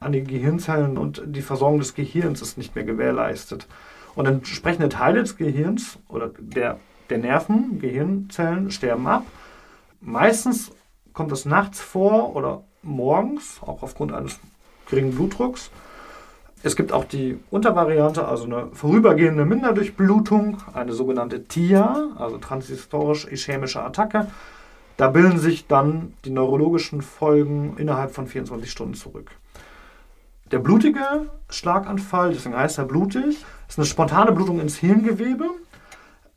an 0.00 0.12
die 0.12 0.24
Gehirnzellen 0.24 0.96
und 0.96 1.22
die 1.26 1.42
Versorgung 1.42 1.80
des 1.80 1.94
Gehirns 1.94 2.40
ist 2.40 2.56
nicht 2.56 2.74
mehr 2.74 2.84
gewährleistet. 2.84 3.68
Und 4.14 4.24
entsprechende 4.24 4.88
Teile 4.88 5.20
des 5.20 5.36
Gehirns 5.36 5.98
oder 6.08 6.30
der, 6.38 6.78
der 7.10 7.18
Nerven, 7.18 7.78
Gehirnzellen 7.80 8.70
sterben 8.70 9.06
ab. 9.06 9.26
Meistens 10.00 10.72
kommt 11.12 11.32
es 11.32 11.44
nachts 11.44 11.82
vor 11.82 12.34
oder 12.34 12.62
morgens, 12.82 13.60
auch 13.60 13.82
aufgrund 13.82 14.10
eines 14.14 14.40
geringen 14.88 15.14
Blutdrucks. 15.14 15.70
Es 16.64 16.76
gibt 16.76 16.92
auch 16.92 17.04
die 17.04 17.38
Untervariante, 17.50 18.26
also 18.26 18.44
eine 18.44 18.68
vorübergehende 18.72 19.44
Minderdurchblutung, 19.44 20.62
eine 20.72 20.94
sogenannte 20.94 21.44
TIA, 21.44 22.12
also 22.16 22.38
transhistorisch-ischämische 22.38 23.82
Attacke. 23.82 24.28
Da 24.96 25.08
bilden 25.08 25.38
sich 25.38 25.66
dann 25.66 26.14
die 26.24 26.30
neurologischen 26.30 27.02
Folgen 27.02 27.74
innerhalb 27.76 28.12
von 28.12 28.26
24 28.26 28.70
Stunden 28.70 28.94
zurück. 28.94 29.30
Der 30.52 30.58
blutige 30.58 31.26
Schlaganfall, 31.50 32.32
deswegen 32.32 32.56
heißt 32.56 32.78
er 32.78 32.86
blutig, 32.86 33.44
ist 33.68 33.78
eine 33.78 33.84
spontane 33.84 34.32
Blutung 34.32 34.58
ins 34.58 34.76
Hirngewebe. 34.76 35.50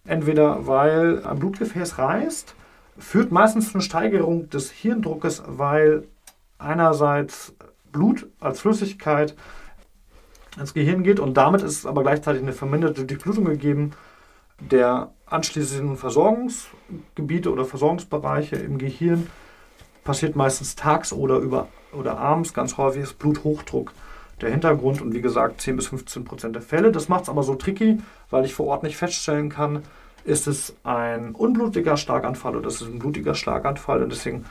Entweder 0.03 0.67
weil 0.67 1.25
ein 1.25 1.39
Blutgefäß 1.39 2.00
reißt, 2.00 2.53
führt 2.98 3.31
meistens 3.31 3.69
zu 3.69 3.75
einer 3.75 3.81
Steigerung 3.81 4.50
des 4.50 4.72
Hirndruckes, 4.72 5.43
weil 5.48 6.03
einerseits 6.57 7.53
Blut 7.93 8.27
als 8.41 8.60
Flüssigkeit 8.60 9.34
ins 10.59 10.73
Gehirn 10.73 11.03
geht 11.03 11.19
und 11.19 11.35
damit 11.35 11.61
ist 11.61 11.85
aber 11.85 12.03
gleichzeitig 12.03 12.41
eine 12.41 12.53
verminderte 12.53 13.05
Durchblutung 13.05 13.45
gegeben 13.45 13.91
der 14.59 15.11
anschließenden 15.27 15.97
Versorgungsgebiete 15.97 17.51
oder 17.51 17.65
Versorgungsbereiche 17.65 18.55
im 18.55 18.77
Gehirn 18.77 19.27
passiert 20.03 20.35
meistens 20.35 20.75
tags 20.75 21.13
oder, 21.13 21.37
über, 21.37 21.67
oder 21.91 22.17
abends. 22.17 22.53
Ganz 22.53 22.77
häufig 22.77 23.03
ist 23.03 23.19
Bluthochdruck 23.19 23.93
der 24.41 24.49
Hintergrund 24.49 25.01
und 25.01 25.13
wie 25.13 25.21
gesagt 25.21 25.61
10 25.61 25.75
bis 25.75 25.87
15 25.87 26.23
Prozent 26.23 26.55
der 26.55 26.61
Fälle. 26.61 26.91
Das 26.91 27.09
macht 27.09 27.23
es 27.23 27.29
aber 27.29 27.43
so 27.43 27.55
tricky, 27.55 27.99
weil 28.29 28.45
ich 28.45 28.53
vor 28.53 28.67
Ort 28.67 28.83
nicht 28.83 28.97
feststellen 28.97 29.49
kann, 29.49 29.83
ist 30.23 30.47
es 30.47 30.75
ein 30.83 31.31
unblutiger 31.33 31.97
Schlaganfall 31.97 32.55
oder 32.55 32.67
ist 32.67 32.81
es 32.81 32.87
ein 32.87 32.99
blutiger 32.99 33.35
Schlaganfall 33.35 34.03
und 34.03 34.11
deswegen 34.11 34.45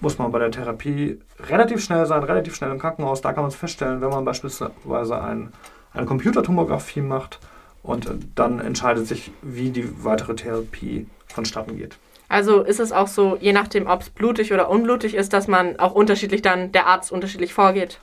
muss 0.00 0.18
man 0.18 0.32
bei 0.32 0.38
der 0.38 0.50
Therapie 0.50 1.18
relativ 1.48 1.82
schnell 1.82 2.06
sein, 2.06 2.22
relativ 2.22 2.54
schnell 2.54 2.70
im 2.70 2.78
Krankenhaus. 2.78 3.20
Da 3.20 3.32
kann 3.32 3.42
man 3.42 3.50
es 3.50 3.56
feststellen, 3.56 4.00
wenn 4.00 4.10
man 4.10 4.24
beispielsweise 4.24 5.22
ein, 5.22 5.52
eine 5.92 6.06
Computertomographie 6.06 7.02
macht 7.02 7.38
und 7.82 8.10
dann 8.34 8.60
entscheidet 8.60 9.06
sich, 9.06 9.32
wie 9.42 9.70
die 9.70 10.04
weitere 10.04 10.34
Therapie 10.34 11.06
vonstatten 11.28 11.76
geht. 11.76 11.96
Also 12.28 12.62
ist 12.62 12.78
es 12.78 12.92
auch 12.92 13.08
so, 13.08 13.36
je 13.40 13.52
nachdem, 13.52 13.88
ob 13.88 14.02
es 14.02 14.10
blutig 14.10 14.52
oder 14.52 14.70
unblutig 14.70 15.14
ist, 15.14 15.32
dass 15.32 15.48
man 15.48 15.78
auch 15.80 15.92
unterschiedlich 15.92 16.42
dann, 16.42 16.70
der 16.70 16.86
Arzt 16.86 17.10
unterschiedlich 17.10 17.52
vorgeht. 17.52 17.98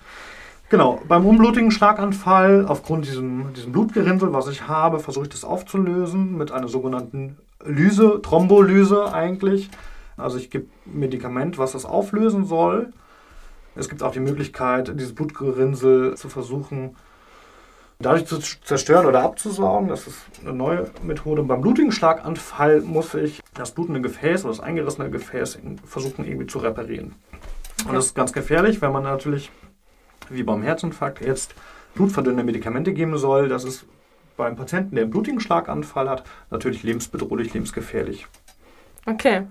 Genau, 0.70 1.02
beim 1.08 1.26
unblutigen 1.26 1.72
Schlaganfall, 1.72 2.66
aufgrund 2.68 3.06
diesem, 3.06 3.54
diesem 3.54 3.72
Blutgerinnsel, 3.72 4.34
was 4.34 4.50
ich 4.50 4.68
habe, 4.68 5.00
versuche 5.00 5.24
ich 5.24 5.32
das 5.32 5.46
aufzulösen 5.46 6.38
mit 6.38 6.52
einer 6.52 6.68
sogenannten 6.68 7.38
Lyse, 7.64 8.22
Thrombolyse 8.22 9.14
eigentlich. 9.14 9.70
Also 10.18 10.38
ich 10.38 10.50
gebe 10.50 10.68
Medikament, 10.86 11.58
was 11.58 11.72
das 11.74 11.86
auflösen 11.86 12.46
soll. 12.46 12.92
Es 13.76 13.90
gibt 13.90 14.02
auch 14.02 14.12
die 14.12 14.20
Möglichkeit, 14.20 14.92
dieses 15.00 15.14
Blutgerinnsel 15.14 16.16
zu 16.18 16.30
versuchen, 16.30 16.96
dadurch 18.00 18.26
zu 18.26 18.40
zerstören 18.40 19.06
oder 19.06 19.22
abzusaugen. 19.22 19.88
Das 19.88 20.08
ist 20.08 20.18
eine 20.42 20.54
neue 20.54 20.90
Methode. 21.04 21.44
Beim 21.44 21.62
blutigen 21.62 21.92
Schlaganfall 21.92 22.82
muss 22.82 23.14
ich 23.14 23.42
das 23.54 23.72
blutende 23.72 24.02
Gefäß 24.02 24.46
oder 24.46 24.54
das 24.54 24.60
eingerissene 24.60 25.12
Gefäß 25.12 25.60
versuchen 25.86 26.26
irgendwie 26.26 26.48
zu 26.48 26.60
reparieren. 26.60 27.16
Und 27.88 27.94
das 27.94 28.08
ist 28.08 28.16
ganz 28.16 28.34
gefährlich, 28.34 28.82
wenn 28.82 28.92
man 28.92 29.04
natürlich, 29.04 29.52
wie 30.30 30.44
beim 30.44 30.64
Herzinfarkt, 30.64 31.22
jetzt 31.22 31.54
blutverdünnende 31.94 32.44
Medikamente 32.44 32.94
geben 32.94 33.18
soll. 33.18 33.48
Das 33.48 33.64
ist 33.64 33.86
beim 34.36 34.56
Patienten, 34.56 34.96
der 34.96 35.04
einen 35.04 35.12
blutigen 35.12 35.40
Schlaganfall 35.40 36.10
hat, 36.10 36.24
natürlich 36.50 36.84
lebensbedrohlich, 36.84 37.54
lebensgefährlich. 37.54 38.28
Okay. 39.08 39.48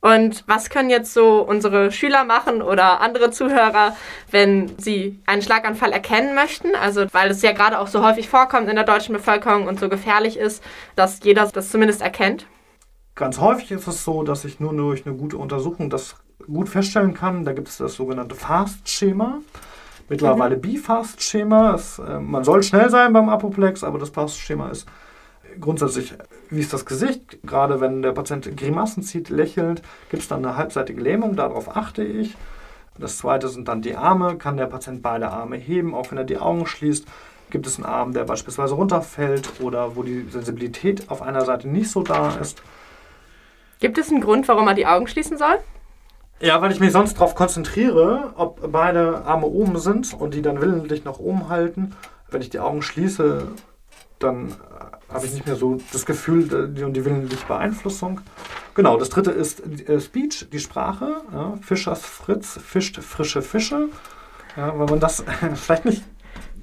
Und 0.00 0.44
was 0.46 0.70
können 0.70 0.90
jetzt 0.90 1.14
so 1.14 1.40
unsere 1.40 1.90
Schüler 1.90 2.24
machen 2.24 2.62
oder 2.62 3.00
andere 3.00 3.30
Zuhörer, 3.30 3.96
wenn 4.30 4.78
sie 4.78 5.20
einen 5.26 5.42
Schlaganfall 5.42 5.90
erkennen 5.90 6.34
möchten? 6.34 6.74
Also, 6.80 7.06
weil 7.12 7.30
es 7.30 7.42
ja 7.42 7.52
gerade 7.52 7.78
auch 7.78 7.88
so 7.88 8.04
häufig 8.04 8.28
vorkommt 8.28 8.68
in 8.68 8.76
der 8.76 8.84
deutschen 8.84 9.14
Bevölkerung 9.14 9.66
und 9.66 9.80
so 9.80 9.88
gefährlich 9.88 10.38
ist, 10.38 10.62
dass 10.94 11.24
jeder 11.24 11.46
das 11.46 11.70
zumindest 11.70 12.02
erkennt. 12.02 12.46
Ganz 13.14 13.40
häufig 13.40 13.70
ist 13.72 13.88
es 13.88 14.04
so, 14.04 14.22
dass 14.22 14.44
ich 14.44 14.60
nur 14.60 14.74
durch 14.74 15.06
eine 15.06 15.16
gute 15.16 15.38
Untersuchung 15.38 15.88
das 15.88 16.16
gut 16.46 16.68
feststellen 16.68 17.14
kann. 17.14 17.44
Da 17.44 17.52
gibt 17.52 17.68
es 17.68 17.78
das 17.78 17.94
sogenannte 17.94 18.34
FAST-Schema. 18.34 19.40
Mittlerweile 20.08 20.56
mhm. 20.56 20.60
BIFAST-Schema. 20.60 21.80
Äh, 22.06 22.20
man 22.20 22.44
soll 22.44 22.62
schnell 22.62 22.90
sein 22.90 23.12
beim 23.12 23.28
Apoplex, 23.28 23.82
aber 23.82 23.98
das 23.98 24.10
FAST-Schema 24.10 24.68
ist 24.68 24.86
grundsätzlich, 25.60 26.14
wie 26.50 26.60
ist 26.60 26.72
das 26.72 26.86
Gesicht? 26.86 27.38
Gerade 27.42 27.80
wenn 27.80 28.02
der 28.02 28.12
Patient 28.12 28.56
Grimassen 28.56 29.02
zieht, 29.02 29.28
lächelt, 29.28 29.82
gibt 30.10 30.22
es 30.22 30.28
dann 30.28 30.44
eine 30.44 30.56
halbseitige 30.56 31.00
Lähmung, 31.00 31.36
darauf 31.36 31.76
achte 31.76 32.02
ich. 32.02 32.36
Das 32.98 33.18
zweite 33.18 33.48
sind 33.48 33.68
dann 33.68 33.82
die 33.82 33.96
Arme. 33.96 34.36
Kann 34.36 34.56
der 34.56 34.66
Patient 34.66 35.02
beide 35.02 35.30
Arme 35.30 35.56
heben, 35.56 35.94
auch 35.94 36.10
wenn 36.10 36.18
er 36.18 36.24
die 36.24 36.38
Augen 36.38 36.66
schließt? 36.66 37.06
Gibt 37.50 37.66
es 37.66 37.76
einen 37.76 37.86
Arm, 37.86 38.12
der 38.12 38.24
beispielsweise 38.24 38.74
runterfällt 38.74 39.60
oder 39.60 39.96
wo 39.96 40.02
die 40.02 40.26
Sensibilität 40.30 41.10
auf 41.10 41.22
einer 41.22 41.44
Seite 41.44 41.68
nicht 41.68 41.90
so 41.90 42.02
da 42.02 42.36
ist? 42.36 42.62
Gibt 43.78 43.98
es 43.98 44.10
einen 44.10 44.20
Grund, 44.20 44.48
warum 44.48 44.64
man 44.64 44.76
die 44.76 44.86
Augen 44.86 45.06
schließen 45.06 45.36
soll? 45.36 45.58
Ja, 46.40 46.60
weil 46.60 46.72
ich 46.72 46.80
mich 46.80 46.92
sonst 46.92 47.14
darauf 47.14 47.34
konzentriere, 47.34 48.32
ob 48.36 48.72
beide 48.72 49.24
Arme 49.24 49.46
oben 49.46 49.78
sind 49.78 50.12
und 50.12 50.34
die 50.34 50.42
dann 50.42 50.60
willentlich 50.60 51.04
nach 51.04 51.18
oben 51.18 51.48
halten. 51.48 51.94
Wenn 52.30 52.42
ich 52.42 52.50
die 52.50 52.58
Augen 52.58 52.82
schließe, 52.82 53.48
dann 54.18 54.54
habe 55.08 55.26
ich 55.26 55.32
nicht 55.32 55.46
mehr 55.46 55.56
so 55.56 55.78
das 55.92 56.06
Gefühl 56.06 56.52
äh, 56.52 56.68
die, 56.68 56.92
die 56.92 57.04
willentliche 57.04 57.46
Beeinflussung. 57.46 58.20
Genau, 58.74 58.96
das 58.96 59.08
dritte 59.08 59.30
ist 59.30 59.62
äh, 59.88 60.00
Speech, 60.00 60.48
die 60.52 60.58
Sprache. 60.58 61.22
Ja, 61.32 61.54
Fischers 61.62 62.04
Fritz 62.04 62.58
fischt 62.62 62.98
frische 63.00 63.42
Fische. 63.42 63.88
Ja, 64.56 64.78
wenn 64.78 64.86
man 64.86 65.00
das 65.00 65.24
vielleicht 65.54 65.84
nicht 65.84 66.02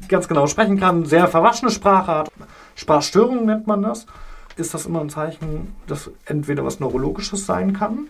ganz 0.07 0.27
genau 0.27 0.47
sprechen 0.47 0.79
kann, 0.79 1.05
sehr 1.05 1.27
verwaschene 1.27 1.71
Sprache 1.71 2.11
hat, 2.11 2.31
Sprachstörung 2.75 3.45
nennt 3.45 3.67
man 3.67 3.81
das, 3.83 4.05
ist 4.57 4.73
das 4.73 4.85
immer 4.85 5.01
ein 5.01 5.09
Zeichen, 5.09 5.75
dass 5.87 6.11
entweder 6.25 6.65
was 6.65 6.79
Neurologisches 6.79 7.45
sein 7.45 7.73
kann. 7.73 8.07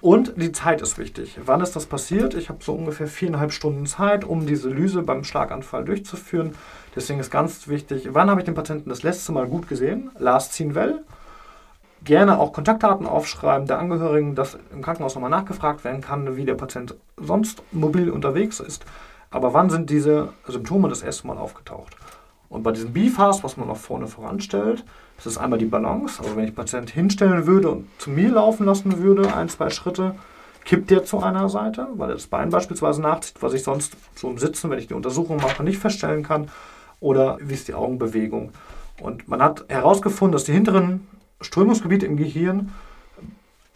Und 0.00 0.32
die 0.36 0.52
Zeit 0.52 0.80
ist 0.80 0.96
wichtig. 0.96 1.38
Wann 1.44 1.60
ist 1.60 1.76
das 1.76 1.84
passiert? 1.84 2.34
Ich 2.34 2.48
habe 2.48 2.64
so 2.64 2.72
ungefähr 2.72 3.06
viereinhalb 3.06 3.52
Stunden 3.52 3.84
Zeit, 3.84 4.24
um 4.24 4.46
diese 4.46 4.70
Lyse 4.70 5.02
beim 5.02 5.24
Schlaganfall 5.24 5.84
durchzuführen. 5.84 6.54
Deswegen 6.94 7.20
ist 7.20 7.30
ganz 7.30 7.68
wichtig, 7.68 8.08
wann 8.12 8.30
habe 8.30 8.40
ich 8.40 8.44
den 8.44 8.54
Patienten 8.54 8.88
das 8.88 9.02
letzte 9.02 9.32
Mal 9.32 9.46
gut 9.46 9.68
gesehen? 9.68 10.10
Last 10.18 10.54
seen 10.54 10.74
well. 10.74 11.02
Gerne 12.02 12.38
auch 12.38 12.52
Kontaktdaten 12.52 13.06
aufschreiben 13.06 13.66
der 13.66 13.78
Angehörigen, 13.78 14.34
dass 14.34 14.58
im 14.72 14.82
Krankenhaus 14.82 15.14
nochmal 15.14 15.30
nachgefragt 15.30 15.84
werden 15.84 16.00
kann, 16.00 16.36
wie 16.36 16.44
der 16.44 16.54
Patient 16.54 16.94
sonst 17.16 17.62
mobil 17.72 18.10
unterwegs 18.10 18.58
ist. 18.58 18.84
Aber 19.30 19.54
wann 19.54 19.70
sind 19.70 19.90
diese 19.90 20.32
Symptome 20.46 20.88
das 20.88 21.02
erste 21.02 21.26
Mal 21.26 21.38
aufgetaucht? 21.38 21.96
Und 22.48 22.64
bei 22.64 22.72
diesem 22.72 22.92
BIFAST, 22.92 23.44
was 23.44 23.56
man 23.56 23.68
noch 23.68 23.76
vorne 23.76 24.08
voranstellt, 24.08 24.84
ist 25.18 25.26
es 25.26 25.38
einmal 25.38 25.58
die 25.58 25.66
Balance. 25.66 26.20
Also 26.20 26.34
wenn 26.34 26.44
ich 26.44 26.54
Patient 26.54 26.90
hinstellen 26.90 27.46
würde 27.46 27.70
und 27.70 27.88
zu 27.98 28.10
mir 28.10 28.30
laufen 28.30 28.66
lassen 28.66 28.98
würde, 28.98 29.32
ein, 29.32 29.48
zwei 29.48 29.70
Schritte, 29.70 30.16
kippt 30.64 30.90
der 30.90 31.04
zu 31.04 31.20
einer 31.20 31.48
Seite, 31.48 31.86
weil 31.94 32.10
er 32.10 32.14
das 32.14 32.26
Bein 32.26 32.50
beispielsweise 32.50 33.00
nachzieht, 33.00 33.40
was 33.40 33.52
ich 33.52 33.62
sonst 33.62 33.96
so 34.16 34.28
im 34.28 34.38
Sitzen, 34.38 34.68
wenn 34.70 34.80
ich 34.80 34.88
die 34.88 34.94
Untersuchung 34.94 35.36
mache, 35.36 35.62
nicht 35.62 35.78
feststellen 35.78 36.24
kann. 36.24 36.50
Oder 37.00 37.38
wie 37.40 37.54
ist 37.54 37.68
die 37.68 37.74
Augenbewegung? 37.74 38.52
Und 39.00 39.28
man 39.28 39.42
hat 39.42 39.64
herausgefunden, 39.68 40.32
dass 40.32 40.44
die 40.44 40.52
hinteren 40.52 41.06
Strömungsgebiete 41.40 42.06
im 42.06 42.16
Gehirn 42.16 42.72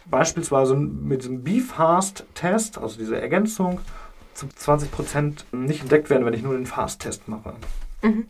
beispielsweise 0.07 0.77
mit 0.77 1.23
diesem 1.23 1.43
BFAST-Test, 1.45 2.79
also 2.79 2.99
diese 2.99 3.21
Ergänzung, 3.21 3.81
zu 4.35 4.49
20 4.49 4.91
Prozent 4.91 5.45
nicht 5.53 5.81
entdeckt 5.81 6.11
werden, 6.11 6.27
wenn 6.27 6.35
ich 6.35 6.43
nur 6.43 6.55
den 6.55 6.67
Fast-Test 6.67 7.29
mache. 7.29 7.55
Mhm. 8.03 8.29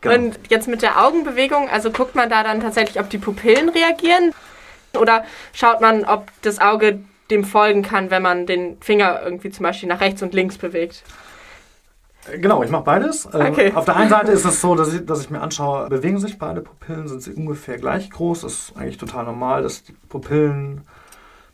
Genau. 0.00 0.14
Und 0.16 0.38
jetzt 0.48 0.66
mit 0.66 0.82
der 0.82 1.04
Augenbewegung, 1.04 1.68
also 1.68 1.92
guckt 1.92 2.16
man 2.16 2.28
da 2.28 2.42
dann 2.42 2.60
tatsächlich, 2.60 2.98
ob 2.98 3.08
die 3.08 3.18
Pupillen 3.18 3.68
reagieren? 3.68 4.34
Oder 4.98 5.24
schaut 5.52 5.80
man, 5.80 6.04
ob 6.04 6.26
das 6.42 6.58
Auge 6.58 7.00
dem 7.30 7.44
folgen 7.44 7.82
kann, 7.82 8.10
wenn 8.10 8.22
man 8.22 8.46
den 8.46 8.78
Finger 8.80 9.22
irgendwie 9.22 9.50
zum 9.50 9.62
Beispiel 9.62 9.88
nach 9.88 10.00
rechts 10.00 10.22
und 10.22 10.34
links 10.34 10.58
bewegt? 10.58 11.04
Genau, 12.30 12.62
ich 12.62 12.70
mache 12.70 12.84
beides. 12.84 13.26
Äh, 13.26 13.48
okay. 13.50 13.72
Auf 13.74 13.84
der 13.84 13.96
einen 13.96 14.10
Seite 14.10 14.30
ist 14.30 14.44
es 14.44 14.60
so, 14.60 14.74
dass 14.74 14.92
ich, 14.94 15.04
dass 15.04 15.22
ich 15.22 15.30
mir 15.30 15.40
anschaue, 15.40 15.88
bewegen 15.88 16.18
sich 16.18 16.38
beide 16.38 16.60
Pupillen, 16.60 17.08
sind 17.08 17.22
sie 17.22 17.32
ungefähr 17.32 17.78
gleich 17.78 18.10
groß. 18.10 18.42
Das 18.42 18.52
ist 18.52 18.76
eigentlich 18.76 18.98
total 18.98 19.24
normal, 19.24 19.62
dass 19.62 19.82
die 19.82 19.92
Pupillen 20.08 20.82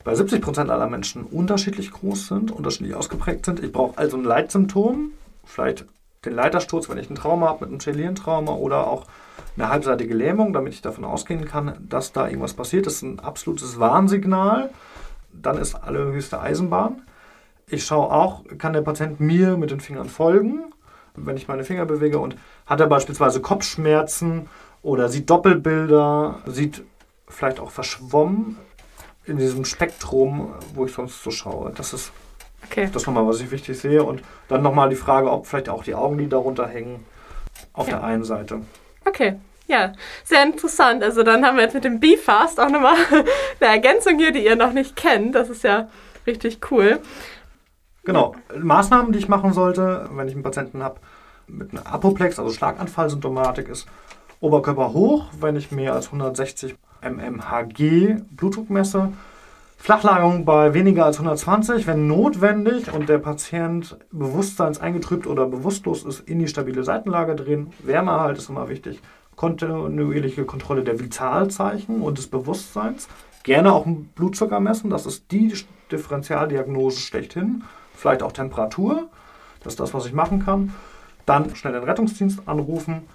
bei 0.05 0.15
70 0.15 0.43
Prozent 0.43 0.71
aller 0.71 0.87
Menschen 0.87 1.25
unterschiedlich 1.25 1.91
groß 1.91 2.29
sind, 2.29 2.51
unterschiedlich 2.51 2.95
ausgeprägt 2.95 3.47
sind. 3.47 3.63
Ich 3.63 3.73
brauche 3.73 3.97
also 3.97 4.17
ein 4.17 4.25
Leitsymptom, 4.25 5.13
vielleicht 5.45 5.87
den 6.25 6.35
Leitersturz, 6.35 6.89
wenn 6.89 6.99
ich 6.99 7.09
ein 7.09 7.15
Trauma 7.15 7.49
habe 7.49 7.65
mit 7.65 7.71
einem 7.71 7.81
Chelientrauma 7.81 8.53
oder 8.53 8.87
auch 8.87 9.07
eine 9.57 9.69
halbseitige 9.69 10.15
Lähmung, 10.15 10.53
damit 10.53 10.75
ich 10.75 10.83
davon 10.83 11.05
ausgehen 11.05 11.45
kann, 11.45 11.75
dass 11.89 12.13
da 12.13 12.27
irgendwas 12.27 12.55
passiert. 12.55 12.87
Das 12.87 12.95
ist 12.95 13.03
ein 13.03 13.21
absolutes 13.21 13.79
Warnsignal. 13.81 14.71
Dann 15.33 15.59
ist 15.59 15.75
allerhöchste 15.75 16.41
Eisenbahn. 16.41 17.03
Ich 17.71 17.85
schaue 17.85 18.11
auch, 18.11 18.45
kann 18.59 18.73
der 18.73 18.83
Patient 18.83 19.21
mir 19.21 19.57
mit 19.57 19.71
den 19.71 19.81
Fingern 19.81 20.09
folgen, 20.09 20.73
wenn 21.15 21.37
ich 21.37 21.49
meine 21.49 21.65
Finger 21.65 21.85
bewege 21.85 22.19
und 22.19 22.37
hat 22.67 22.81
er 22.81 22.87
beispielsweise 22.87 23.41
Kopfschmerzen 23.41 24.49
oder 24.83 25.09
sieht 25.09 25.29
Doppelbilder, 25.29 26.41
sieht 26.47 26.83
vielleicht 27.29 27.61
auch 27.61 27.71
verschwommen 27.71 28.57
in 29.27 29.37
diesem 29.37 29.65
Spektrum, 29.65 30.55
wo 30.75 30.87
ich 30.87 30.93
sonst 30.93 31.23
so 31.23 31.31
schaue. 31.31 31.73
Das 31.75 31.93
ist 31.93 32.13
okay. 32.65 32.89
das 32.93 33.07
nochmal, 33.07 33.26
was 33.26 33.41
ich 33.41 33.50
wichtig 33.50 33.78
sehe. 33.78 34.02
Und 34.02 34.23
dann 34.49 34.63
nochmal 34.63 34.89
die 34.89 34.97
Frage, 34.97 35.31
ob 35.31 35.47
vielleicht 35.47 35.69
auch 35.69 35.85
die 35.85 35.95
Augenlider 35.95 36.39
runterhängen 36.39 37.04
auf 37.73 37.89
ja. 37.89 37.97
der 37.97 38.04
einen 38.04 38.25
Seite. 38.25 38.63
Okay. 39.04 39.37
Ja, 39.67 39.93
sehr 40.25 40.43
interessant. 40.45 41.02
Also 41.02 41.23
dann 41.23 41.45
haben 41.45 41.57
wir 41.57 41.65
jetzt 41.65 41.75
mit 41.75 41.85
dem 41.85 42.00
B-Fast 42.00 42.59
auch 42.59 42.71
nochmal 42.71 42.97
eine 43.61 43.71
Ergänzung 43.71 44.19
hier, 44.19 44.33
die 44.33 44.45
ihr 44.45 44.57
noch 44.57 44.73
nicht 44.73 44.97
kennt. 44.97 45.35
Das 45.35 45.50
ist 45.50 45.63
ja 45.63 45.91
richtig 46.26 46.61
cool. 46.71 47.00
Genau. 48.04 48.34
Maßnahmen, 48.58 49.13
die 49.13 49.19
ich 49.19 49.28
machen 49.28 49.52
sollte, 49.52 50.08
wenn 50.13 50.28
ich 50.28 50.34
einen 50.34 50.43
Patienten 50.43 50.82
habe 50.82 51.00
mit 51.47 51.73
einer 51.73 51.87
Apoplex, 51.87 52.39
also 52.39 52.50
Schlaganfallsymptomatik, 52.50 53.69
ist 53.69 53.87
Oberkörper 54.41 54.93
hoch, 54.93 55.26
wenn 55.41 55.56
ich 55.56 55.73
mehr 55.73 55.95
als 55.95 56.06
160 56.06 56.76
mmHg 57.02 58.23
Blutdruck 58.30 58.71
messe. 58.71 59.13
Flachlagerung 59.80 60.45
bei 60.45 60.75
weniger 60.75 61.06
als 61.06 61.17
120, 61.19 61.87
wenn 61.87 62.08
notwendig 62.08 62.93
und 62.93 63.08
der 63.08 63.19
Patient 63.19 63.97
bewusstseinseingetrübt 64.11 65.26
oder 65.26 65.47
bewusstlos 65.47 66.04
ist, 66.04 66.21
in 66.28 66.41
die 66.41 66.49
stabile 66.49 66.82
Seitenlage 66.82 67.37
drehen. 67.37 67.73
Wärmeerhalt 67.80 68.39
ist 68.39 68.49
immer 68.49 68.69
wichtig. 68.69 69.00
Kontinuierliche 69.37 70.45
Kontrolle 70.45 70.82
der 70.82 70.99
Vitalzeichen 70.99 72.02
und 72.02 72.19
des 72.19 72.26
Bewusstseins. 72.26 73.08
Gerne 73.45 73.73
auch 73.73 73.87
Blutzucker 74.17 74.58
messen, 74.58 74.91
das 74.91 75.06
ist 75.06 75.30
die 75.30 75.54
Differentialdiagnose 75.93 76.99
schlechthin. 77.00 77.63
Vielleicht 77.99 78.23
auch 78.23 78.30
Temperatur, 78.30 79.08
das 79.65 79.73
ist 79.73 79.80
das, 79.80 79.93
was 79.93 80.06
ich 80.06 80.13
machen 80.13 80.45
kann. 80.45 80.73
Dann 81.26 81.56
schnell 81.56 81.73
den 81.73 81.82
Rettungsdienst 81.82 82.47
anrufen 82.47 83.08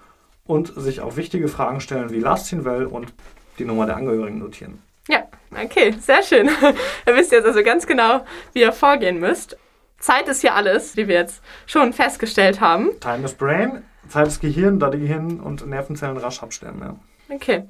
und 0.46 0.74
sich 0.76 1.00
auch 1.00 1.16
wichtige 1.16 1.48
Fragen 1.48 1.80
stellen 1.80 2.12
wie 2.12 2.20
Last 2.20 2.52
Well 2.66 2.86
und 2.86 3.14
die 3.60 3.64
Nummer 3.64 3.86
der 3.86 3.96
Angehörigen 3.96 4.40
notieren. 4.40 4.84
Ja, 5.08 5.24
okay, 5.52 5.96
sehr 6.02 6.22
schön. 6.22 6.50
ihr 7.08 7.16
wisst 7.16 7.32
jetzt 7.32 7.46
also 7.46 7.64
ganz 7.64 7.88
genau, 7.88 8.26
wie 8.52 8.60
ihr 8.60 8.74
vorgehen 8.74 9.22
müsst. 9.22 9.58
Zeit 10.00 10.28
ist 10.28 10.44
ja 10.44 10.54
alles, 10.54 10.98
wie 10.98 11.08
wir 11.08 11.16
jetzt 11.16 11.42
schon 11.66 11.94
festgestellt 11.94 12.60
haben. 12.60 12.90
Time 13.00 13.24
is 13.24 13.34
Brain, 13.36 13.84
Zeit 14.10 14.28
ist 14.28 14.42
Gehirn, 14.42 14.80
da 14.80 14.90
die 14.90 15.00
Gehirn 15.00 15.40
und 15.40 15.66
Nervenzellen 15.66 16.18
rasch 16.18 16.44
absterben, 16.44 16.82
ja. 16.82 16.96
Okay. 17.36 17.64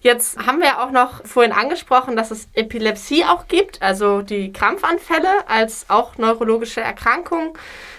Jetzt 0.00 0.38
haben 0.38 0.60
wir 0.60 0.80
auch 0.82 0.92
noch 0.92 1.26
vorhin 1.26 1.52
angesprochen, 1.52 2.16
dass 2.16 2.30
es 2.30 2.48
Epilepsie 2.54 3.24
auch 3.24 3.48
gibt, 3.48 3.82
also 3.82 4.22
die 4.22 4.50
Krampfanfälle 4.50 5.46
als 5.46 5.86
auch 5.88 6.16
neurologische 6.16 6.80
Erkrankung. 6.80 7.56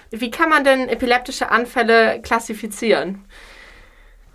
Wie 0.10 0.32
kann 0.32 0.50
man 0.50 0.64
denn 0.64 0.90
epileptische 0.90 1.52
Anfälle 1.52 2.20
klassifizieren? 2.22 3.24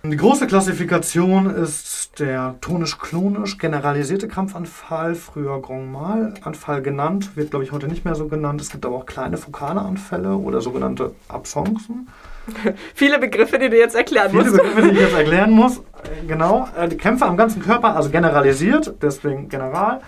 Die 0.04 0.16
große 0.16 0.46
Klassifikation 0.46 1.50
ist 1.50 2.20
der 2.20 2.54
tonisch-klonisch 2.60 3.58
generalisierte 3.58 4.28
Krampfanfall, 4.28 5.16
früher 5.16 5.60
Grand 5.60 5.90
Mal-Anfall 5.90 6.80
genannt, 6.82 7.36
wird 7.36 7.50
glaube 7.50 7.64
ich 7.64 7.72
heute 7.72 7.88
nicht 7.88 8.04
mehr 8.04 8.14
so 8.14 8.28
genannt. 8.28 8.60
Es 8.60 8.70
gibt 8.70 8.86
aber 8.86 8.94
auch 8.94 9.06
kleine 9.06 9.36
fokale 9.36 9.80
Anfälle 9.80 10.36
oder 10.36 10.60
sogenannte 10.60 11.16
Absoncen. 11.26 12.08
Viele 12.94 13.18
Begriffe, 13.18 13.58
die 13.58 13.68
du 13.68 13.78
jetzt 13.78 13.94
erklären 13.94 14.30
Viele 14.30 14.44
musst. 14.44 14.54
Viele 14.54 14.68
Begriffe, 14.68 14.88
die 14.88 14.94
ich 14.94 15.00
jetzt 15.00 15.16
erklären 15.16 15.50
muss. 15.50 15.82
Genau. 16.26 16.68
Äh, 16.78 16.88
die 16.88 16.96
Kämpfe 16.96 17.26
am 17.26 17.36
ganzen 17.36 17.62
Körper, 17.62 17.96
also 17.96 18.10
generalisiert, 18.10 18.94
deswegen 19.02 19.48
general. 19.48 20.00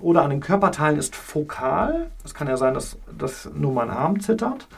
Oder 0.00 0.22
an 0.22 0.30
den 0.30 0.40
Körperteilen 0.40 0.98
ist 0.98 1.16
fokal. 1.16 2.10
Es 2.24 2.34
kann 2.34 2.48
ja 2.48 2.56
sein, 2.56 2.74
dass, 2.74 2.98
dass 3.16 3.48
nur 3.54 3.72
mein 3.72 3.90
Arm 3.90 4.20
zittert. 4.20 4.68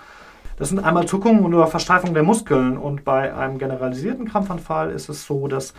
Das 0.57 0.71
sind 0.71 0.81
einmal 0.81 1.07
Zuckungen 1.07 1.45
und 1.45 1.69
Versteifung 1.69 2.15
der 2.15 2.23
Muskeln. 2.23 2.77
Und 2.77 3.05
bei 3.05 3.35
einem 3.35 3.59
generalisierten 3.59 4.29
Krampfanfall 4.29 4.91
ist 4.91 5.09
es 5.09 5.25
so, 5.25 5.49
dass 5.49 5.75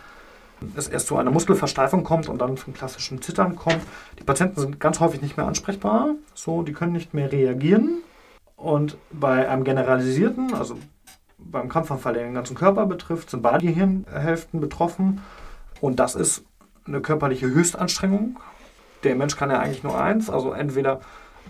es 0.75 0.88
erst 0.88 1.08
zu 1.08 1.17
einer 1.17 1.32
Muskelversteifung 1.32 2.03
kommt 2.03 2.27
und 2.29 2.39
dann 2.39 2.58
zum 2.58 2.73
klassischen 2.73 3.21
Zittern 3.21 3.55
kommt. 3.55 3.82
Die 4.19 4.23
Patienten 4.23 4.60
sind 4.60 4.79
ganz 4.79 4.99
häufig 4.99 5.21
nicht 5.21 5.38
mehr 5.38 5.47
ansprechbar, 5.47 6.15
so, 6.34 6.63
die 6.63 6.73
können 6.73 6.93
nicht 6.93 7.13
mehr 7.13 7.32
reagieren. 7.32 8.01
Und 8.55 8.97
bei 9.12 9.47
einem 9.49 9.63
generalisierten, 9.63 10.53
also 10.53 10.77
beim 11.52 11.70
Krampfanfall, 11.70 12.14
der 12.14 12.24
den 12.24 12.34
ganzen 12.34 12.56
Körper 12.56 12.86
betrifft, 12.86 13.30
sind 13.30 13.42
beide 13.42 13.66
Gehirnhälften 13.66 14.60
betroffen. 14.60 15.22
Und 15.82 16.00
das 16.00 16.16
ist 16.16 16.44
eine 16.86 17.02
körperliche 17.02 17.48
Höchstanstrengung. 17.48 18.40
Der 19.04 19.16
Mensch 19.16 19.38
kann 19.38 19.50
ja 19.50 19.60
eigentlich 19.60 19.84
nur 19.84 20.00
eins, 20.00 20.30
also 20.30 20.52
entweder 20.52 21.00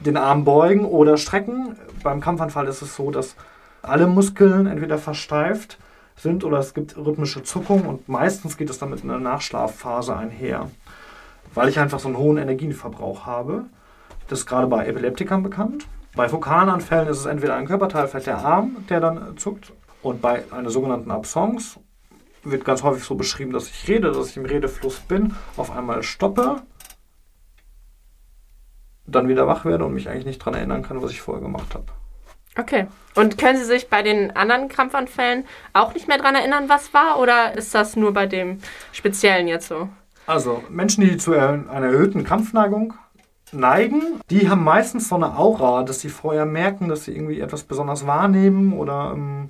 den 0.05 0.17
Arm 0.17 0.45
beugen 0.45 0.85
oder 0.85 1.17
strecken. 1.17 1.75
Beim 2.03 2.21
Kampfanfall 2.21 2.67
ist 2.67 2.81
es 2.81 2.95
so, 2.95 3.11
dass 3.11 3.35
alle 3.81 4.07
Muskeln 4.07 4.67
entweder 4.67 4.97
versteift 4.97 5.77
sind 6.15 6.43
oder 6.43 6.59
es 6.59 6.73
gibt 6.73 6.97
rhythmische 6.97 7.43
Zuckungen 7.43 7.85
und 7.85 8.09
meistens 8.09 8.57
geht 8.57 8.69
es 8.69 8.77
dann 8.77 8.89
mit 8.89 9.03
einer 9.03 9.19
Nachschlafphase 9.19 10.15
einher, 10.15 10.69
weil 11.53 11.69
ich 11.69 11.79
einfach 11.79 11.99
so 11.99 12.09
einen 12.09 12.17
hohen 12.17 12.37
Energieverbrauch 12.37 13.25
habe. 13.25 13.65
Das 14.27 14.39
ist 14.39 14.45
gerade 14.45 14.67
bei 14.67 14.85
Epileptikern 14.85 15.43
bekannt. 15.43 15.87
Bei 16.15 16.27
fokalen 16.27 16.69
Anfällen 16.69 17.07
ist 17.07 17.19
es 17.19 17.25
entweder 17.25 17.55
ein 17.55 17.67
Körperteil, 17.67 18.07
vielleicht 18.07 18.27
der 18.27 18.39
Arm, 18.39 18.77
der 18.89 18.99
dann 18.99 19.37
zuckt. 19.37 19.71
Und 20.01 20.21
bei 20.21 20.43
einer 20.51 20.69
sogenannten 20.69 21.11
Absence 21.11 21.79
wird 22.43 22.63
ganz 22.63 22.83
häufig 22.83 23.03
so 23.03 23.15
beschrieben, 23.15 23.51
dass 23.51 23.69
ich 23.69 23.87
rede, 23.87 24.11
dass 24.11 24.29
ich 24.29 24.37
im 24.37 24.45
Redefluss 24.45 24.99
bin, 24.99 25.35
auf 25.57 25.71
einmal 25.71 26.03
stoppe 26.03 26.61
dann 29.11 29.27
wieder 29.27 29.47
wach 29.47 29.65
werde 29.65 29.85
und 29.85 29.93
mich 29.93 30.09
eigentlich 30.09 30.25
nicht 30.25 30.41
daran 30.41 30.53
erinnern 30.53 30.83
kann, 30.83 31.01
was 31.01 31.11
ich 31.11 31.21
vorher 31.21 31.41
gemacht 31.41 31.73
habe. 31.73 31.85
Okay. 32.57 32.87
Und 33.15 33.37
können 33.37 33.57
Sie 33.57 33.65
sich 33.65 33.89
bei 33.89 34.01
den 34.01 34.35
anderen 34.35 34.69
Krampfanfällen 34.69 35.45
auch 35.73 35.93
nicht 35.93 36.07
mehr 36.07 36.17
daran 36.17 36.35
erinnern, 36.35 36.67
was 36.67 36.93
war? 36.93 37.19
Oder 37.19 37.57
ist 37.57 37.73
das 37.73 37.95
nur 37.95 38.13
bei 38.13 38.27
dem 38.27 38.59
Speziellen 38.91 39.47
jetzt 39.47 39.67
so? 39.67 39.89
Also 40.25 40.63
Menschen, 40.69 41.03
die 41.03 41.17
zu 41.17 41.33
einer 41.33 41.87
erhöhten 41.87 42.23
Krampfneigung 42.23 42.93
neigen, 43.51 44.19
die 44.29 44.49
haben 44.49 44.63
meistens 44.63 45.09
so 45.09 45.15
eine 45.15 45.37
Aura, 45.37 45.83
dass 45.83 46.01
sie 46.01 46.09
vorher 46.09 46.45
merken, 46.45 46.87
dass 46.87 47.05
sie 47.05 47.15
irgendwie 47.15 47.39
etwas 47.39 47.63
besonders 47.63 48.05
wahrnehmen 48.05 48.73
oder 48.73 49.13
ähm, 49.15 49.49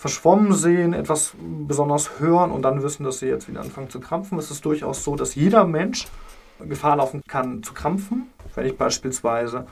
verschwommen 0.00 0.54
sehen, 0.54 0.94
etwas 0.94 1.34
besonders 1.38 2.20
hören 2.20 2.52
und 2.52 2.62
dann 2.62 2.82
wissen, 2.82 3.04
dass 3.04 3.18
sie 3.18 3.26
jetzt 3.26 3.48
wieder 3.48 3.60
anfangen 3.60 3.90
zu 3.90 4.00
krampfen. 4.00 4.38
Es 4.38 4.50
ist 4.50 4.64
durchaus 4.64 5.04
so, 5.04 5.14
dass 5.14 5.34
jeder 5.34 5.66
Mensch 5.66 6.06
Gefahr 6.58 6.96
laufen 6.96 7.22
kann 7.28 7.62
zu 7.62 7.74
krampfen. 7.74 8.30
Wenn 8.54 8.64
ich 8.64 8.78
beispielsweise 8.78 9.66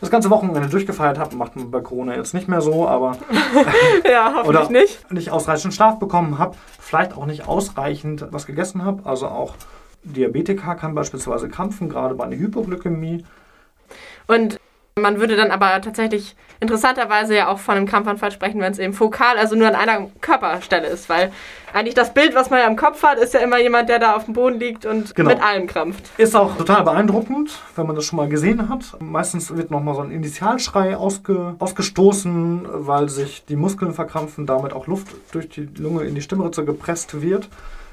das 0.00 0.10
ganze 0.10 0.30
Wochenende 0.30 0.70
durchgefeiert 0.70 1.18
habe, 1.18 1.36
macht 1.36 1.54
man 1.56 1.70
bei 1.70 1.82
Corona 1.82 2.16
jetzt 2.16 2.32
nicht 2.32 2.48
mehr 2.48 2.62
so, 2.62 2.88
aber 2.88 3.18
ja, 4.10 4.32
hoffentlich 4.36 4.70
nicht. 4.70 5.12
nicht 5.12 5.30
ausreichend 5.30 5.74
Schlaf 5.74 5.98
bekommen 5.98 6.38
habe, 6.38 6.56
vielleicht 6.80 7.14
auch 7.14 7.26
nicht 7.26 7.46
ausreichend 7.46 8.26
was 8.30 8.46
gegessen 8.46 8.86
habe, 8.86 9.04
also 9.04 9.28
auch 9.28 9.54
Diabetiker 10.02 10.76
kann 10.76 10.94
beispielsweise 10.94 11.50
krampfen, 11.50 11.90
gerade 11.90 12.14
bei 12.14 12.24
einer 12.24 12.36
Hypoglykämie. 12.36 13.26
Und 14.28 14.57
man 15.00 15.20
würde 15.20 15.36
dann 15.36 15.50
aber 15.50 15.80
tatsächlich 15.80 16.36
interessanterweise 16.60 17.36
ja 17.36 17.48
auch 17.48 17.58
von 17.58 17.76
einem 17.76 17.86
Krampfanfall 17.86 18.32
sprechen, 18.32 18.60
wenn 18.60 18.72
es 18.72 18.78
eben 18.78 18.92
fokal, 18.92 19.38
also 19.38 19.54
nur 19.54 19.68
an 19.68 19.74
einer 19.74 20.08
Körperstelle 20.20 20.88
ist, 20.88 21.08
weil 21.08 21.30
eigentlich 21.72 21.94
das 21.94 22.14
Bild, 22.14 22.34
was 22.34 22.50
man 22.50 22.60
ja 22.60 22.66
im 22.66 22.76
Kopf 22.76 23.02
hat, 23.02 23.18
ist 23.18 23.34
ja 23.34 23.40
immer 23.40 23.60
jemand, 23.60 23.88
der 23.88 23.98
da 23.98 24.16
auf 24.16 24.24
dem 24.24 24.34
Boden 24.34 24.58
liegt 24.58 24.86
und 24.86 25.14
genau. 25.14 25.30
mit 25.30 25.42
allem 25.42 25.66
krampft. 25.66 26.10
Ist 26.18 26.34
auch 26.34 26.56
total 26.56 26.82
beeindruckend, 26.82 27.50
wenn 27.76 27.86
man 27.86 27.94
das 27.94 28.06
schon 28.06 28.16
mal 28.16 28.28
gesehen 28.28 28.68
hat. 28.68 28.96
Meistens 29.00 29.54
wird 29.54 29.70
nochmal 29.70 29.94
so 29.94 30.00
ein 30.00 30.10
Initialschrei 30.10 30.96
ausge, 30.96 31.54
ausgestoßen, 31.58 32.66
weil 32.72 33.08
sich 33.08 33.44
die 33.44 33.56
Muskeln 33.56 33.92
verkrampfen, 33.92 34.46
damit 34.46 34.72
auch 34.72 34.86
Luft 34.86 35.08
durch 35.32 35.48
die 35.48 35.68
Lunge 35.76 36.04
in 36.04 36.14
die 36.14 36.22
Stimmritze 36.22 36.64
gepresst 36.64 37.20
wird. 37.20 37.48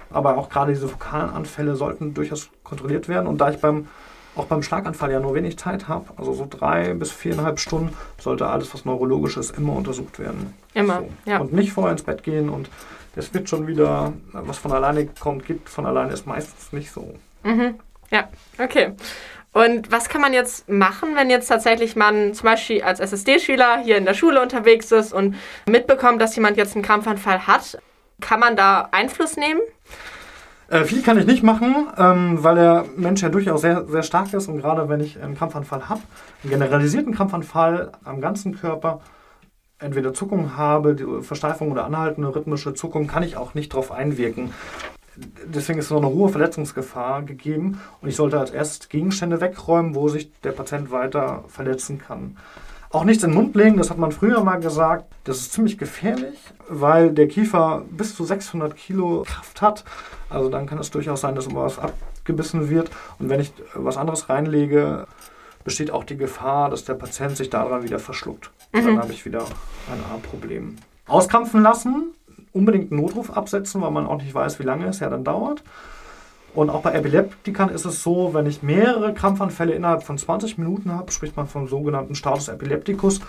Aber 0.09 0.37
auch 0.37 0.49
gerade 0.49 0.71
diese 0.71 0.87
fokalen 0.87 1.29
Anfälle 1.29 1.75
sollten 1.75 2.13
durchaus 2.13 2.49
kontrolliert 2.63 3.09
werden. 3.09 3.27
Und 3.27 3.41
da 3.41 3.49
ich 3.49 3.59
beim 3.59 3.87
auch 4.35 4.45
beim 4.45 4.63
Schlaganfall 4.63 5.11
ja 5.11 5.19
nur 5.19 5.33
wenig 5.33 5.57
Zeit 5.57 5.87
habe, 5.87 6.05
also 6.17 6.33
so 6.33 6.47
drei 6.49 6.93
bis 6.93 7.11
viereinhalb 7.11 7.59
Stunden, 7.59 7.95
sollte 8.19 8.47
alles, 8.47 8.73
was 8.73 8.85
neurologisch 8.85 9.37
ist, 9.37 9.57
immer 9.57 9.73
untersucht 9.73 10.19
werden. 10.19 10.53
Immer, 10.73 10.99
so. 10.99 11.31
ja. 11.31 11.39
Und 11.39 11.53
nicht 11.53 11.71
vorher 11.71 11.91
ins 11.91 12.03
Bett 12.03 12.23
gehen 12.23 12.49
und 12.49 12.69
das 13.15 13.33
wird 13.33 13.49
schon 13.49 13.65
wieder, 13.67 14.13
was 14.33 14.57
von 14.57 14.71
alleine 14.73 15.07
kommt, 15.07 15.45
gibt 15.45 15.69
von 15.69 15.85
alleine 15.85 16.11
ist 16.11 16.27
meistens 16.27 16.73
nicht 16.73 16.91
so. 16.91 17.15
Mhm. 17.43 17.75
Ja, 18.11 18.27
okay. 18.59 18.93
Und 19.53 19.89
was 19.89 20.09
kann 20.09 20.19
man 20.19 20.33
jetzt 20.33 20.67
machen, 20.67 21.15
wenn 21.15 21.29
jetzt 21.29 21.47
tatsächlich 21.47 21.95
man 21.95 22.33
zum 22.33 22.43
Beispiel 22.43 22.83
als 22.83 22.99
SSD-Schüler 22.99 23.79
hier 23.79 23.95
in 23.95 24.03
der 24.03 24.13
Schule 24.13 24.41
unterwegs 24.41 24.91
ist 24.91 25.13
und 25.13 25.35
mitbekommt, 25.65 26.21
dass 26.21 26.35
jemand 26.35 26.57
jetzt 26.57 26.75
einen 26.75 26.83
Krampfanfall 26.83 27.47
hat? 27.47 27.77
Kann 28.19 28.41
man 28.41 28.57
da 28.57 28.89
Einfluss 28.91 29.37
nehmen? 29.37 29.61
Äh, 30.67 30.83
viel 30.85 31.03
kann 31.03 31.19
ich 31.19 31.27
nicht 31.27 31.43
machen, 31.43 31.87
ähm, 31.97 32.43
weil 32.43 32.55
der 32.55 32.85
Mensch 32.97 33.21
ja 33.21 33.29
durchaus 33.29 33.61
sehr, 33.61 33.85
sehr 33.85 34.03
stark 34.03 34.33
ist 34.33 34.47
und 34.47 34.57
gerade 34.57 34.89
wenn 34.89 34.99
ich 34.99 35.21
einen 35.21 35.35
Krampfanfall 35.35 35.89
habe, 35.89 36.01
einen 36.43 36.51
generalisierten 36.51 37.13
Krampfanfall 37.13 37.91
am 38.03 38.19
ganzen 38.19 38.55
Körper, 38.55 39.01
entweder 39.77 40.13
Zuckung 40.13 40.57
habe, 40.57 41.21
Versteifung 41.21 41.71
oder 41.71 41.85
anhaltende 41.85 42.33
rhythmische 42.33 42.73
Zuckung, 42.73 43.07
kann 43.07 43.23
ich 43.23 43.37
auch 43.37 43.53
nicht 43.53 43.73
darauf 43.73 43.91
einwirken. 43.91 44.51
Deswegen 45.45 45.79
ist 45.79 45.91
noch 45.91 45.97
eine 45.97 46.09
hohe 46.09 46.29
Verletzungsgefahr 46.29 47.21
gegeben 47.21 47.79
und 48.01 48.09
ich 48.09 48.15
sollte 48.15 48.39
als 48.39 48.51
erstes 48.51 48.89
Gegenstände 48.89 49.39
wegräumen, 49.39 49.95
wo 49.95 50.09
sich 50.09 50.31
der 50.41 50.51
Patient 50.51 50.91
weiter 50.91 51.43
verletzen 51.47 51.99
kann. 51.99 52.37
Auch 52.95 53.03
nichts 53.03 53.25
in 53.25 53.31
den 53.31 53.35
Mund 53.35 53.53
legen, 53.57 53.75
das 53.75 53.89
hat 53.89 53.97
man 53.97 54.13
früher 54.13 54.41
mal 54.41 54.55
gesagt. 54.55 55.03
Das 55.25 55.39
ist 55.39 55.51
ziemlich 55.51 55.77
gefährlich, 55.77 56.39
weil 56.69 57.11
der 57.11 57.27
Kiefer 57.27 57.83
bis 57.91 58.15
zu 58.15 58.23
600 58.23 58.73
Kilo 58.73 59.23
Kraft 59.27 59.61
hat. 59.61 59.83
Also 60.29 60.47
dann 60.47 60.65
kann 60.65 60.77
es 60.77 60.91
durchaus 60.91 61.19
sein, 61.19 61.35
dass 61.35 61.53
was 61.53 61.77
abgebissen 61.77 62.69
wird. 62.69 62.89
Und 63.19 63.27
wenn 63.27 63.41
ich 63.41 63.51
was 63.73 63.97
anderes 63.97 64.29
reinlege, 64.29 65.07
besteht 65.65 65.91
auch 65.91 66.05
die 66.05 66.15
Gefahr, 66.15 66.69
dass 66.69 66.85
der 66.85 66.93
Patient 66.93 67.35
sich 67.35 67.49
daran 67.49 67.83
wieder 67.83 67.99
verschluckt. 67.99 68.49
Mhm. 68.71 68.85
Dann 68.85 68.99
habe 68.99 69.11
ich 69.11 69.25
wieder 69.25 69.41
ein 69.41 69.99
A-Problem. 70.13 70.77
Auskrampfen 71.05 71.61
lassen, 71.61 72.13
unbedingt 72.53 72.93
einen 72.93 73.01
Notruf 73.01 73.29
absetzen, 73.29 73.81
weil 73.81 73.91
man 73.91 74.07
auch 74.07 74.21
nicht 74.21 74.33
weiß, 74.33 74.57
wie 74.59 74.63
lange 74.63 74.85
es 74.85 75.01
ja 75.01 75.09
dann 75.09 75.25
dauert. 75.25 75.63
Und 76.55 76.69
auch 76.69 76.81
bei 76.81 76.93
Epileptikern 76.93 77.69
ist 77.69 77.83
es 77.83 78.01
so, 78.01 78.33
wenn 78.33 78.45
ich 78.45 78.63
mehrere 78.63 79.13
Krampfanfälle 79.13 79.73
innerhalb 79.73 80.03
von 80.03 80.17
20 80.17 80.57
Minuten 80.57 80.91
habe, 80.91 81.11
spricht 81.11 81.35
man 81.35 81.47
vom 81.47 81.67
sogenannten 81.67 82.15
Status 82.15 82.47
epilepticus. 82.47 83.19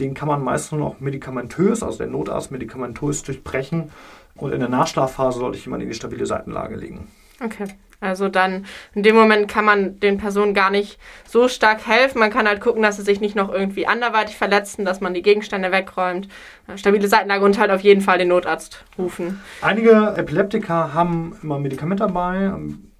Den 0.00 0.14
kann 0.14 0.26
man 0.26 0.42
meist 0.42 0.72
nur 0.72 0.80
noch 0.80 1.00
medikamentös, 1.00 1.84
also 1.84 1.98
der 1.98 2.08
Notarzt 2.08 2.50
medikamentös 2.50 3.22
durchbrechen. 3.22 3.90
Und 4.34 4.52
in 4.52 4.58
der 4.58 4.68
Nachschlafphase 4.68 5.38
sollte 5.38 5.56
ich 5.56 5.64
jemanden 5.64 5.84
in 5.84 5.90
die 5.90 5.94
stabile 5.94 6.26
Seitenlage 6.26 6.74
legen. 6.74 7.06
Okay. 7.40 7.66
Also 8.00 8.28
dann 8.28 8.66
in 8.94 9.02
dem 9.02 9.16
Moment 9.16 9.48
kann 9.48 9.64
man 9.64 9.98
den 10.00 10.18
Personen 10.18 10.54
gar 10.54 10.70
nicht 10.70 10.98
so 11.26 11.48
stark 11.48 11.86
helfen. 11.86 12.18
Man 12.18 12.30
kann 12.30 12.46
halt 12.46 12.60
gucken, 12.60 12.82
dass 12.82 12.96
sie 12.96 13.02
sich 13.02 13.20
nicht 13.20 13.34
noch 13.34 13.52
irgendwie 13.52 13.86
anderweitig 13.86 14.36
verletzen, 14.36 14.84
dass 14.84 15.00
man 15.00 15.14
die 15.14 15.22
Gegenstände 15.22 15.72
wegräumt. 15.72 16.28
Stabile 16.76 17.08
Seitenlage 17.08 17.44
und 17.44 17.58
halt 17.58 17.70
auf 17.70 17.80
jeden 17.80 18.00
Fall 18.00 18.18
den 18.18 18.28
Notarzt 18.28 18.84
rufen. 18.98 19.40
Einige 19.62 20.14
Epileptiker 20.16 20.94
haben 20.94 21.36
immer 21.42 21.56
ein 21.56 21.62
Medikament 21.62 22.00
dabei, 22.00 22.52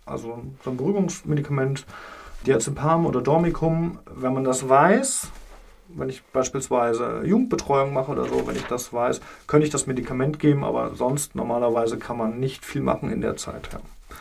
also 0.07 0.43
so 0.63 0.71
ein 0.71 0.77
Beruhigungsmedikament, 0.77 1.85
Diazepam 2.47 3.07
oder 3.07 3.21
Dormicum. 3.21 3.99
Wenn 4.15 4.35
man 4.35 4.45
das 4.45 4.69
weiß, 4.69 5.29
wenn 5.89 6.09
ich 6.09 6.23
beispielsweise 6.25 7.23
Jugendbetreuung 7.25 7.93
mache 7.93 8.13
oder 8.13 8.27
so, 8.27 8.47
wenn 8.47 8.57
ich 8.57 8.67
das 8.67 8.93
weiß, 8.93 9.21
könnte 9.47 9.67
ich 9.67 9.71
das 9.71 9.87
Medikament 9.87 10.39
geben, 10.39 10.65
aber 10.65 10.95
sonst 10.95 11.35
normalerweise 11.35 11.99
kann 11.99 12.19
man 12.19 12.41
nicht 12.41 12.65
viel 12.65 12.83
machen 12.83 13.11
in 13.11 13.21
der 13.21 13.37
Zeit. 13.37 13.69
Ja. 13.73 13.81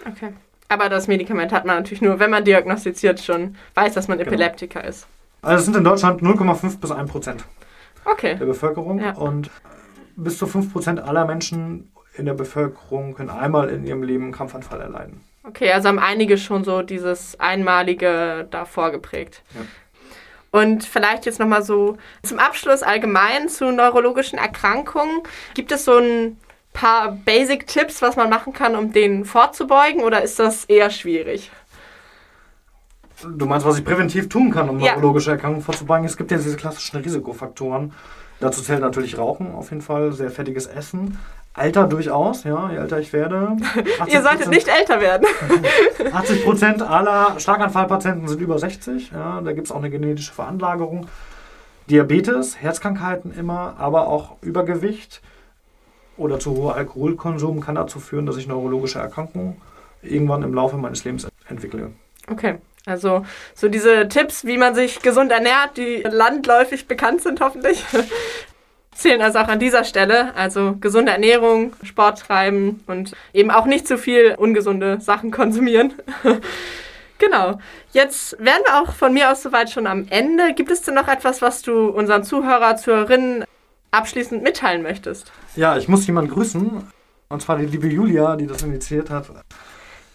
Okay. 0.09 0.33
Aber 0.73 0.89
das 0.89 1.07
Medikament 1.07 1.53
hat 1.53 1.65
man 1.65 1.75
natürlich 1.75 2.01
nur, 2.01 2.17
wenn 2.17 2.31
man 2.31 2.43
diagnostiziert 2.43 3.21
schon 3.21 3.55
weiß, 3.75 3.93
dass 3.93 4.07
man 4.07 4.17
genau. 4.17 4.31
Epileptiker 4.31 4.79
genau. 4.79 4.89
ist. 4.89 5.07
Also 5.43 5.59
es 5.59 5.65
sind 5.65 5.75
in 5.75 5.83
Deutschland 5.83 6.21
0,5 6.23 6.79
bis 6.79 6.89
1 6.89 7.11
Prozent 7.11 7.43
okay. 8.05 8.35
der 8.35 8.45
Bevölkerung. 8.45 8.99
Ja. 8.99 9.11
Und 9.11 9.51
bis 10.15 10.39
zu 10.39 10.47
5 10.47 10.73
Prozent 10.73 10.99
aller 10.99 11.25
Menschen 11.25 11.91
in 12.15 12.25
der 12.25 12.33
Bevölkerung 12.33 13.13
können 13.13 13.29
einmal 13.29 13.69
in 13.69 13.85
ihrem 13.85 14.01
Leben 14.01 14.23
einen 14.23 14.33
Krampfanfall 14.33 14.81
erleiden. 14.81 15.21
Okay, 15.43 15.71
also 15.71 15.89
haben 15.89 15.99
einige 15.99 16.39
schon 16.39 16.63
so 16.63 16.81
dieses 16.81 17.39
Einmalige 17.39 18.47
da 18.49 18.65
vorgeprägt. 18.65 19.43
Ja. 19.53 19.61
Und 20.59 20.85
vielleicht 20.85 21.25
jetzt 21.25 21.39
nochmal 21.39 21.63
so 21.63 21.97
zum 22.23 22.39
Abschluss 22.39 22.81
allgemein 22.81 23.47
zu 23.47 23.71
neurologischen 23.71 24.39
Erkrankungen. 24.39 25.21
Gibt 25.53 25.71
es 25.71 25.85
so 25.85 25.97
ein 25.97 26.37
paar 26.73 27.11
Basic-Tipps, 27.11 28.01
was 28.01 28.15
man 28.15 28.29
machen 28.29 28.53
kann, 28.53 28.75
um 28.75 28.91
denen 28.91 29.25
vorzubeugen, 29.25 30.03
oder 30.03 30.21
ist 30.21 30.39
das 30.39 30.65
eher 30.65 30.89
schwierig? 30.89 31.51
Du 33.23 33.45
meinst, 33.45 33.65
was 33.65 33.77
ich 33.77 33.85
präventiv 33.85 34.27
tun 34.27 34.51
kann, 34.51 34.69
um 34.69 34.79
ja. 34.79 34.93
neurologische 34.93 35.31
Erkrankungen 35.31 35.63
vorzubeugen? 35.63 36.05
Es 36.05 36.17
gibt 36.17 36.31
ja 36.31 36.37
diese 36.37 36.57
klassischen 36.57 36.97
Risikofaktoren. 36.97 37.93
Dazu 38.39 38.61
zählt 38.61 38.81
natürlich 38.81 39.17
Rauchen 39.17 39.55
auf 39.55 39.69
jeden 39.69 39.81
Fall, 39.81 40.11
sehr 40.11 40.29
fettiges 40.29 40.65
Essen. 40.65 41.17
Alter 41.53 41.87
durchaus, 41.87 42.43
ja, 42.43 42.71
je 42.71 42.77
älter 42.77 42.99
ich 42.99 43.13
werde. 43.13 43.55
Ihr 44.07 44.23
solltet 44.23 44.49
nicht 44.49 44.67
älter 44.67 44.99
werden. 44.99 45.27
80 46.13 46.43
Prozent 46.43 46.81
aller 46.81 47.39
Schlaganfallpatienten 47.39 48.27
sind 48.27 48.41
über 48.41 48.57
60. 48.57 49.11
Ja, 49.11 49.39
da 49.39 49.53
gibt 49.53 49.67
es 49.67 49.71
auch 49.71 49.77
eine 49.77 49.91
genetische 49.91 50.33
Veranlagerung. 50.33 51.05
Diabetes, 51.89 52.59
Herzkrankheiten 52.59 53.31
immer, 53.37 53.75
aber 53.77 54.07
auch 54.07 54.37
Übergewicht 54.41 55.21
oder 56.17 56.39
zu 56.39 56.55
hoher 56.55 56.75
Alkoholkonsum 56.75 57.59
kann 57.61 57.75
dazu 57.75 57.99
führen, 57.99 58.25
dass 58.25 58.37
ich 58.37 58.47
neurologische 58.47 58.99
Erkrankungen 58.99 59.57
irgendwann 60.01 60.43
im 60.43 60.53
Laufe 60.53 60.77
meines 60.77 61.03
Lebens 61.03 61.27
entwickle. 61.47 61.91
Okay. 62.29 62.57
Also 62.85 63.25
so 63.53 63.69
diese 63.69 64.09
Tipps, 64.09 64.43
wie 64.45 64.57
man 64.57 64.75
sich 64.75 65.01
gesund 65.01 65.31
ernährt, 65.31 65.77
die 65.77 66.03
landläufig 66.03 66.87
bekannt 66.87 67.21
sind 67.21 67.39
hoffentlich, 67.39 67.85
zählen 68.93 69.21
also 69.21 69.39
auch 69.39 69.47
an 69.47 69.59
dieser 69.59 69.85
Stelle. 69.85 70.35
Also 70.35 70.75
gesunde 70.81 71.13
Ernährung, 71.13 71.73
Sport 71.83 72.19
treiben 72.19 72.83
und 72.87 73.13
eben 73.33 73.51
auch 73.51 73.65
nicht 73.65 73.87
zu 73.87 73.97
viel 73.97 74.35
ungesunde 74.37 74.99
Sachen 74.99 75.31
konsumieren. 75.31 75.93
genau. 77.19 77.59
Jetzt 77.93 78.35
wären 78.39 78.61
wir 78.65 78.81
auch 78.81 78.93
von 78.93 79.13
mir 79.13 79.31
aus 79.31 79.43
soweit 79.43 79.69
schon 79.69 79.87
am 79.87 80.07
Ende. 80.09 80.53
Gibt 80.53 80.69
es 80.69 80.81
denn 80.81 80.95
noch 80.95 81.07
etwas, 81.07 81.41
was 81.41 81.61
du 81.61 81.87
unseren 81.87 82.25
Zuhörer, 82.25 82.75
Zuhörerinnen 82.75 83.45
abschließend 83.93 84.43
mitteilen 84.43 84.81
möchtest. 84.81 85.31
Ja, 85.55 85.77
ich 85.77 85.87
muss 85.87 86.05
jemanden 86.07 86.31
grüßen. 86.31 86.87
Und 87.29 87.41
zwar 87.41 87.57
die 87.57 87.65
liebe 87.65 87.87
Julia, 87.87 88.35
die 88.35 88.47
das 88.47 88.61
initiiert 88.61 89.09
hat. 89.09 89.27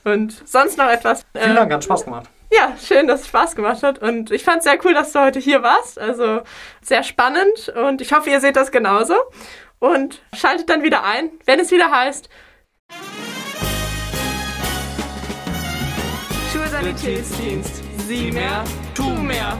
Und 0.04 0.42
sonst 0.46 0.78
noch 0.78 0.88
etwas? 0.88 1.24
Vielen 1.36 1.56
Dank, 1.56 1.72
hat 1.72 1.84
Spaß 1.84 2.04
gemacht. 2.04 2.28
Ja, 2.50 2.74
schön, 2.82 3.06
dass 3.06 3.22
es 3.22 3.26
Spaß 3.26 3.56
gemacht 3.56 3.82
hat. 3.82 3.98
Und 3.98 4.30
ich 4.30 4.44
fand 4.44 4.58
es 4.58 4.64
sehr 4.64 4.78
cool, 4.84 4.94
dass 4.94 5.12
du 5.12 5.20
heute 5.20 5.38
hier 5.38 5.62
warst. 5.62 5.98
Also 5.98 6.42
sehr 6.80 7.02
spannend. 7.02 7.72
Und 7.76 8.00
ich 8.00 8.12
hoffe, 8.12 8.30
ihr 8.30 8.40
seht 8.40 8.56
das 8.56 8.70
genauso. 8.70 9.14
Und 9.78 10.22
schaltet 10.34 10.70
dann 10.70 10.82
wieder 10.82 11.04
ein, 11.04 11.30
wenn 11.44 11.60
es 11.60 11.70
wieder 11.70 11.90
heißt. 11.90 12.28
Schulsanitätsdienst. 16.52 17.82
Sieh 18.06 18.32
mehr, 18.32 18.64
tu 18.94 19.10
mehr. 19.10 19.58